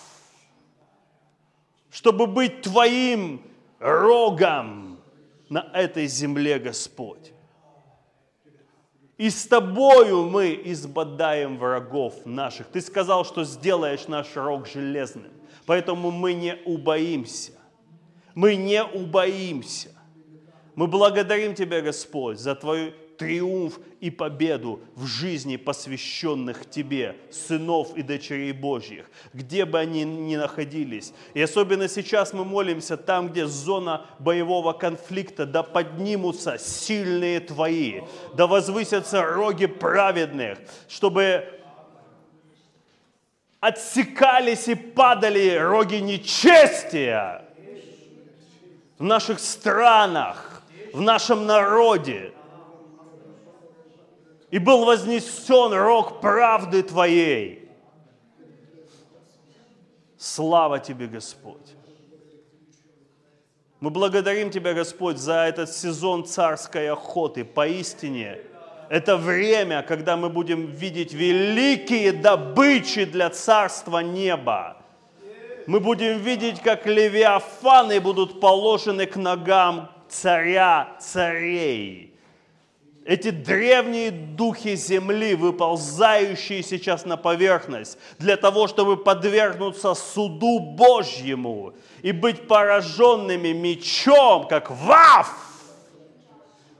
чтобы 1.92 2.26
быть 2.26 2.62
твоим 2.62 3.42
рогом 3.80 5.02
на 5.50 5.70
этой 5.74 6.08
земле, 6.08 6.58
Господь. 6.58 7.34
И 9.18 9.30
с 9.32 9.48
тобою 9.48 10.30
мы 10.30 10.60
избадаем 10.66 11.58
врагов 11.58 12.14
наших. 12.26 12.68
Ты 12.68 12.82
сказал, 12.82 13.26
что 13.26 13.44
сделаешь 13.44 14.08
наш 14.08 14.36
рог 14.36 14.68
железным. 14.68 15.32
Поэтому 15.66 16.12
мы 16.12 16.34
не 16.34 16.56
убоимся. 16.66 17.54
Мы 18.36 18.56
не 18.56 18.84
убоимся. 18.84 19.90
Мы 20.76 20.86
благодарим 20.86 21.56
Тебя, 21.56 21.82
Господь, 21.82 22.40
за 22.40 22.54
Твой 22.54 22.96
триумф 23.18 23.80
и 24.00 24.10
победу 24.10 24.80
в 24.96 25.06
жизни 25.06 25.58
посвященных 25.58 26.70
Тебе, 26.70 27.16
сынов 27.32 27.96
и 27.96 28.02
дочерей 28.02 28.52
Божьих, 28.52 29.10
где 29.34 29.66
бы 29.66 29.80
они 29.80 30.04
ни 30.04 30.36
находились. 30.36 31.14
И 31.34 31.42
особенно 31.42 31.88
сейчас 31.88 32.34
мы 32.34 32.46
молимся 32.46 32.98
там, 32.98 33.30
где 33.30 33.46
зона 33.46 34.06
боевого 34.20 34.74
конфликта, 34.74 35.46
да 35.46 35.64
поднимутся 35.64 36.58
сильные 36.58 37.40
Твои, 37.40 38.02
да 38.36 38.48
возвысятся 38.48 39.24
роги 39.24 39.66
праведных, 39.66 40.60
чтобы 40.88 41.46
отсекались 43.60 44.68
и 44.68 44.76
падали 44.76 45.58
роги 45.58 45.96
нечестия 45.96 47.44
в 48.98 49.04
наших 49.04 49.40
странах, 49.40 50.64
в 50.94 51.02
нашем 51.02 51.46
народе. 51.46 52.34
И 54.50 54.60
был 54.60 54.86
вознесен 54.86 55.74
рог 55.74 56.22
правды 56.22 56.84
Твоей. 56.84 57.70
Слава 60.18 60.80
Тебе, 60.80 61.08
Господь. 61.08 61.76
Мы 63.80 63.90
благодарим 63.90 64.50
Тебя, 64.50 64.74
Господь, 64.74 65.18
за 65.18 65.46
этот 65.46 65.72
сезон 65.72 66.26
царской 66.26 66.90
охоты. 66.90 67.44
Поистине, 67.44 68.40
это 68.90 69.18
время, 69.18 69.84
когда 69.84 70.16
мы 70.16 70.30
будем 70.30 70.68
видеть 70.68 71.14
великие 71.14 72.14
добычи 72.14 73.04
для 73.04 73.30
царства 73.30 74.00
неба. 74.00 74.78
Мы 75.68 75.82
будем 75.82 76.20
видеть, 76.20 76.62
как 76.62 76.86
левиафаны 76.86 78.00
будут 78.00 78.40
положены 78.40 79.06
к 79.06 79.18
ногам 79.18 79.92
царя 80.08 80.96
царей. 81.02 82.17
Эти 83.08 83.30
древние 83.30 84.12
духи 84.12 84.76
земли, 84.76 85.34
выползающие 85.34 86.62
сейчас 86.62 87.06
на 87.06 87.16
поверхность, 87.16 87.98
для 88.20 88.36
того, 88.36 88.68
чтобы 88.68 88.98
подвергнуться 88.98 89.94
суду 89.94 90.60
Божьему 90.60 91.74
и 92.02 92.12
быть 92.12 92.50
пораженными 92.50 93.54
мечом, 93.54 94.46
как 94.50 94.70
ваф, 94.70 95.34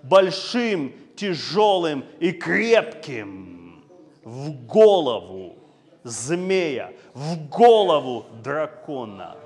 большим, 0.04 0.94
тяжелым 1.16 2.04
и 2.20 2.34
крепким 2.34 3.86
в 4.26 4.52
голову 4.66 5.56
змея, 6.04 6.92
в 7.14 7.48
голову 7.48 8.26
дракона. 8.44 9.38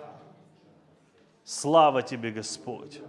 Слава 1.44 2.02
тебе, 2.02 2.32
Господь! 2.32 3.02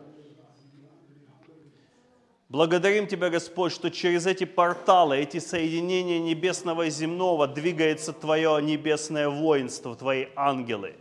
Благодарим 2.52 3.06
Тебя, 3.06 3.30
Господь, 3.30 3.72
что 3.72 3.90
через 3.90 4.26
эти 4.26 4.44
порталы, 4.44 5.16
эти 5.16 5.38
соединения 5.38 6.18
небесного 6.18 6.82
и 6.82 6.90
земного 6.90 7.48
двигается 7.48 8.12
Твое 8.12 8.60
небесное 8.60 9.30
воинство, 9.30 9.96
Твои 9.96 10.26
ангелы. 10.36 10.94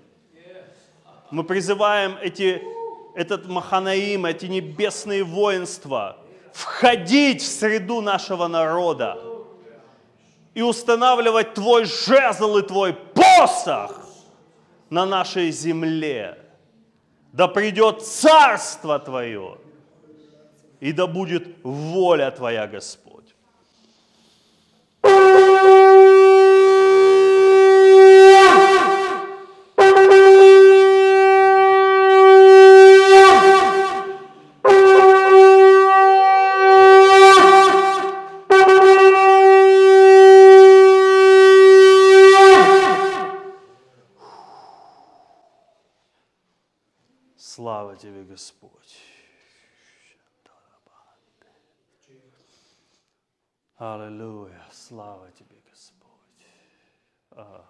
Мы 1.30 1.44
призываем 1.44 2.16
эти, 2.22 2.64
этот 3.16 3.50
Маханаим, 3.50 4.26
эти 4.26 4.46
небесные 4.46 5.26
воинства 5.26 6.20
входить 6.54 7.42
в 7.42 7.48
среду 7.48 8.00
нашего 8.00 8.48
народа 8.48 9.22
и 10.54 10.62
устанавливать 10.62 11.54
Твой 11.54 11.84
жезл 11.84 12.60
и 12.60 12.62
Твой 12.62 12.94
посох 12.94 14.08
на 14.90 15.06
нашей 15.06 15.52
земле. 15.52 16.38
Да 17.34 17.50
придет 17.50 18.04
Царство 18.04 18.98
Твое– 19.00 19.58
и 20.82 20.92
да 20.92 21.08
будет 21.08 21.64
воля 21.64 22.32
Твоя, 22.32 22.68
Господь. 22.68 23.36
Слава 47.38 47.96
Тебе, 47.96 48.24
Господь. 48.24 49.21
Аллилуйя, 53.82 54.64
слава 54.72 55.32
Тебе, 55.32 55.60
Господь. 55.68 56.46
А, 57.32 57.66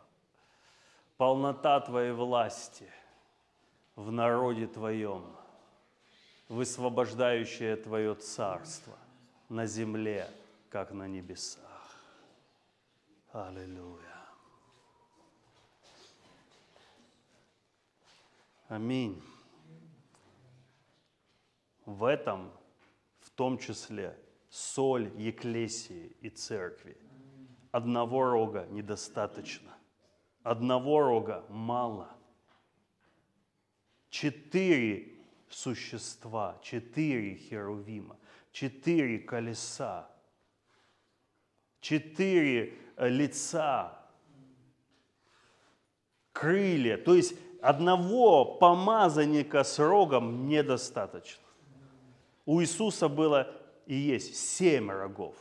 полнота 1.16 1.80
Твоей 1.80 2.12
власти 2.12 2.91
в 3.95 4.12
народе 4.12 4.68
Твоем, 4.68 5.24
высвобождающее 6.49 7.78
Твое 7.78 8.14
царство 8.16 8.97
на 9.47 9.66
земле, 9.66 10.30
как 10.70 10.91
на 10.91 11.07
небесах. 11.07 11.95
Аллилуйя. 13.32 14.26
Аминь. 18.68 19.24
В 21.86 22.03
этом, 22.03 22.51
в 23.22 23.30
том 23.30 23.57
числе, 23.57 24.14
соль 24.52 25.10
Екклесии 25.18 26.16
и 26.20 26.30
церкви. 26.30 26.97
Одного 27.72 28.26
рога 28.26 28.68
недостаточно. 28.70 29.72
Одного 30.43 30.99
рога 31.02 31.45
мало. 31.49 32.10
Четыре 34.10 35.08
существа, 35.47 36.60
четыре 36.62 37.36
херувима, 37.36 38.18
четыре 38.52 39.20
колеса, 39.20 40.10
четыре 41.80 42.74
э, 42.97 43.08
лица, 43.08 43.97
крылья. 46.34 46.97
То 46.97 47.16
есть 47.16 47.36
одного 47.62 48.43
помазанника 48.43 49.64
с 49.64 49.80
рогом 49.80 50.49
недостаточно. 50.49 51.45
У 52.45 52.60
Иисуса 52.60 53.08
было 53.08 53.61
и 53.92 53.96
есть 53.96 54.38
семь 54.38 54.89
рогов. 54.89 55.36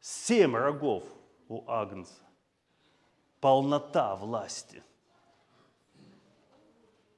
Семь 0.00 0.56
рогов 0.56 1.04
у 1.46 1.70
Агнца. 1.70 2.22
Полнота 3.38 4.16
власти. 4.16 4.82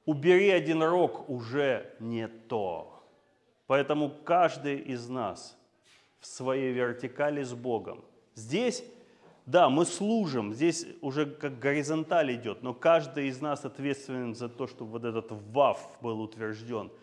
Убери 0.05 0.51
один 0.51 0.83
рог, 0.83 1.31
уже 1.31 1.95
не 2.01 2.27
то. 2.27 3.05
Поэтому 3.69 4.11
каждый 4.11 4.79
из 4.79 5.09
нас 5.09 5.57
в 6.19 6.27
своей 6.27 6.73
вертикали 6.73 7.45
с 7.45 7.55
Богом. 7.55 8.05
Здесь, 8.35 8.83
да, 9.47 9.71
мы 9.71 9.85
служим, 9.85 10.55
здесь 10.55 10.89
уже 11.03 11.25
как 11.25 11.61
горизонталь 11.61 12.35
идет, 12.35 12.65
но 12.65 12.75
каждый 12.75 13.29
из 13.29 13.41
нас 13.41 13.65
ответственен 13.65 14.35
за 14.35 14.49
то, 14.49 14.67
чтобы 14.67 14.91
вот 14.91 15.05
этот 15.05 15.31
ВАФ 15.31 15.79
был 16.01 16.21
утвержден– 16.21 16.91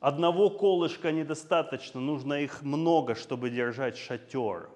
Одного 0.00 0.48
колышка 0.48 1.10
недостаточно, 1.10 2.00
нужно 2.00 2.34
их 2.34 2.62
много, 2.62 3.16
чтобы 3.16 3.50
держать 3.50 3.96
шатер. 3.96 4.70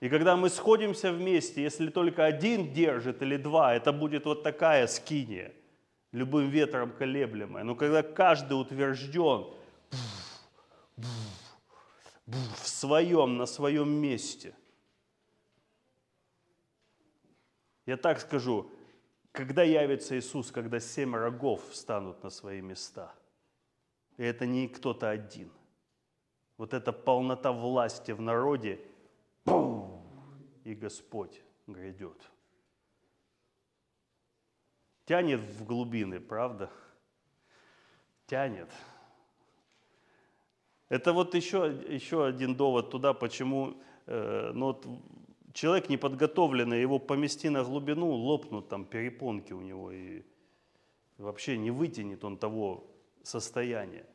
И 0.00 0.08
когда 0.08 0.36
мы 0.36 0.48
сходимся 0.48 1.12
вместе, 1.12 1.62
если 1.62 1.90
только 1.90 2.24
один 2.24 2.72
держит 2.72 3.20
или 3.20 3.36
два, 3.36 3.74
это 3.74 3.92
будет 3.92 4.24
вот 4.24 4.42
такая 4.42 4.86
скиния, 4.86 5.52
любым 6.12 6.48
ветром 6.48 6.90
колеблемая. 6.90 7.64
Но 7.64 7.74
когда 7.74 8.02
каждый 8.02 8.54
утвержден 8.54 9.46
в 10.96 12.68
своем, 12.68 13.36
на 13.36 13.44
своем 13.44 13.90
месте, 13.90 14.54
я 17.84 17.98
так 17.98 18.20
скажу, 18.20 18.70
когда 19.32 19.62
явится 19.62 20.18
Иисус, 20.18 20.50
когда 20.50 20.80
семь 20.80 21.14
рогов 21.14 21.60
встанут 21.68 22.22
на 22.22 22.30
свои 22.30 22.62
места– 22.62 23.14
и 24.16 24.24
это 24.24 24.46
не 24.46 24.68
кто-то 24.68 25.10
один. 25.10 25.50
Вот 26.56 26.72
эта 26.72 26.92
полнота 26.92 27.52
власти 27.52 28.12
в 28.12 28.20
народе, 28.20 28.80
и 30.64 30.74
Господь 30.74 31.42
грядет. 31.66 32.16
Тянет 35.04 35.40
в 35.40 35.64
глубины, 35.64 36.18
правда? 36.18 36.70
Тянет. 38.26 38.70
Это 40.88 41.12
вот 41.12 41.34
еще, 41.34 41.84
еще 41.88 42.24
один 42.24 42.56
довод 42.56 42.90
туда, 42.90 43.12
почему 43.12 43.76
э, 44.06 44.52
ну 44.54 44.66
вот 44.66 44.86
человек 45.52 45.88
неподготовленный, 45.88 46.80
его 46.80 46.98
помести 46.98 47.48
на 47.48 47.64
глубину, 47.64 48.10
лопнут 48.10 48.68
там 48.68 48.84
перепонки 48.84 49.52
у 49.52 49.60
него, 49.60 49.90
и 49.90 50.22
вообще 51.18 51.56
не 51.56 51.70
вытянет 51.70 52.24
он 52.24 52.36
того 52.36 52.95
состояния. 53.26 54.06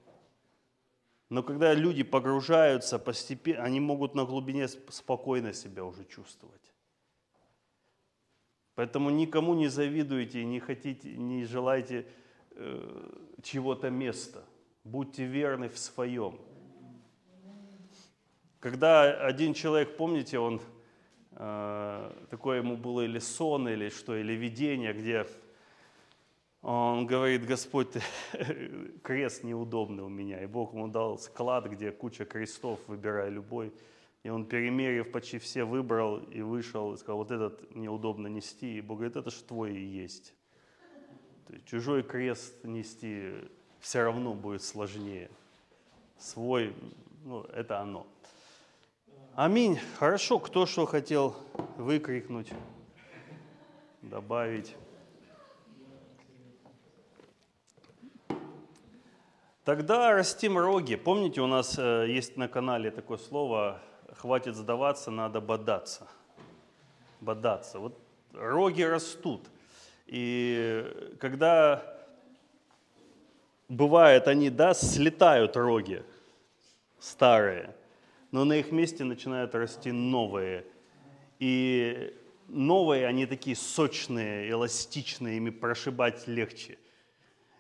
Но 1.30 1.43
когда 1.43 1.74
люди 1.74 2.03
погружаются 2.03 2.99
постепенно, 2.99 3.64
они 3.64 3.80
могут 3.80 4.16
на 4.16 4.26
глубине 4.26 4.68
спокойно 4.68 5.53
себя 5.53 5.84
уже 5.84 6.05
чувствовать. 6.05 6.74
Поэтому 8.76 9.09
никому 9.09 9.53
не 9.53 9.68
завидуйте, 9.68 10.45
не 10.45 10.59
хотите, 10.59 11.16
не 11.16 11.45
желайте 11.45 12.05
э, 12.51 13.09
чего-то 13.43 13.89
места. 13.89 14.43
Будьте 14.84 15.26
верны 15.26 15.70
в 15.70 15.78
своем. 15.78 16.39
Когда 18.59 19.28
один 19.28 19.53
человек, 19.53 19.97
помните, 19.97 20.39
он 20.39 20.62
э, 21.32 22.26
такое 22.30 22.57
ему 22.57 22.78
было 22.78 23.01
или 23.01 23.20
сон, 23.20 23.68
или 23.68 23.89
что, 23.89 24.16
или 24.16 24.34
видение, 24.34 24.93
где 24.93 25.28
он 26.62 27.07
говорит, 27.07 27.45
Господь, 27.45 27.89
крест 29.03 29.43
неудобный 29.43 30.03
у 30.03 30.09
меня. 30.09 30.43
И 30.43 30.45
Бог 30.45 30.74
ему 30.74 30.88
дал 30.88 31.18
склад, 31.18 31.66
где 31.66 31.91
куча 31.91 32.26
крестов, 32.26 32.80
выбирай 32.88 33.30
любой. 33.30 33.74
И 34.24 34.30
он, 34.30 34.45
перемерив 34.45 35.12
почти 35.12 35.39
все, 35.39 35.64
выбрал 35.64 36.18
и 36.18 36.41
вышел, 36.41 36.93
и 36.93 36.97
сказал, 36.97 37.18
вот 37.18 37.32
этот 37.32 37.76
неудобно 37.76 38.28
нести. 38.28 38.78
И 38.78 38.82
Бог 38.82 38.99
говорит, 38.99 39.16
это 39.16 39.32
же 39.32 39.41
твой 39.43 39.76
и 39.76 39.84
есть 39.84 40.36
чужой 41.66 42.03
крест 42.03 42.64
нести 42.64 43.34
все 43.80 44.03
равно 44.03 44.34
будет 44.34 44.64
сложнее. 44.64 45.30
Свой, 46.18 46.76
ну, 47.24 47.41
это 47.43 47.80
оно. 47.80 48.05
Аминь. 49.36 49.80
Хорошо, 49.97 50.39
кто 50.39 50.66
что 50.66 50.86
хотел 50.86 51.36
выкрикнуть, 51.78 52.51
добавить. 54.01 54.76
Тогда 59.64 60.14
растим 60.14 60.57
роги. 60.57 60.95
Помните, 60.95 61.41
у 61.41 61.47
нас 61.47 61.78
э, 61.78 62.05
есть 62.09 62.38
на 62.38 62.47
канале 62.47 62.91
такое 62.91 63.18
слово 63.18 63.80
«хватит 64.16 64.55
сдаваться, 64.55 65.12
надо 65.12 65.41
бодаться». 65.41 66.07
Бодаться. 67.20 67.80
Вот 67.80 67.97
роги 68.34 68.82
растут. 68.82 69.41
И 70.07 71.14
когда 71.20 71.84
бывает, 73.70 74.28
они, 74.28 74.49
да, 74.49 74.74
слетают 74.74 75.55
роги 75.55 76.03
старые– 76.99 77.76
но 78.32 78.45
на 78.45 78.53
их 78.53 78.72
месте 78.72 79.03
начинают 79.03 79.53
расти 79.55 79.91
новые. 79.91 80.66
И 81.39 82.16
новые, 82.47 83.05
они 83.07 83.26
такие 83.26 83.55
сочные, 83.55 84.49
эластичные, 84.49 85.38
ими 85.38 85.49
прошибать 85.49 86.28
легче. 86.28 86.78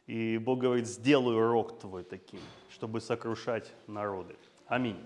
И 0.07 0.37
Бог 0.37 0.59
говорит, 0.59 0.87
сделаю 0.87 1.51
рог 1.51 1.79
твой 1.79 2.03
таким, 2.03 2.39
чтобы 2.69 3.01
сокрушать 3.01 3.73
народы. 3.87 4.35
Аминь. 4.67 4.99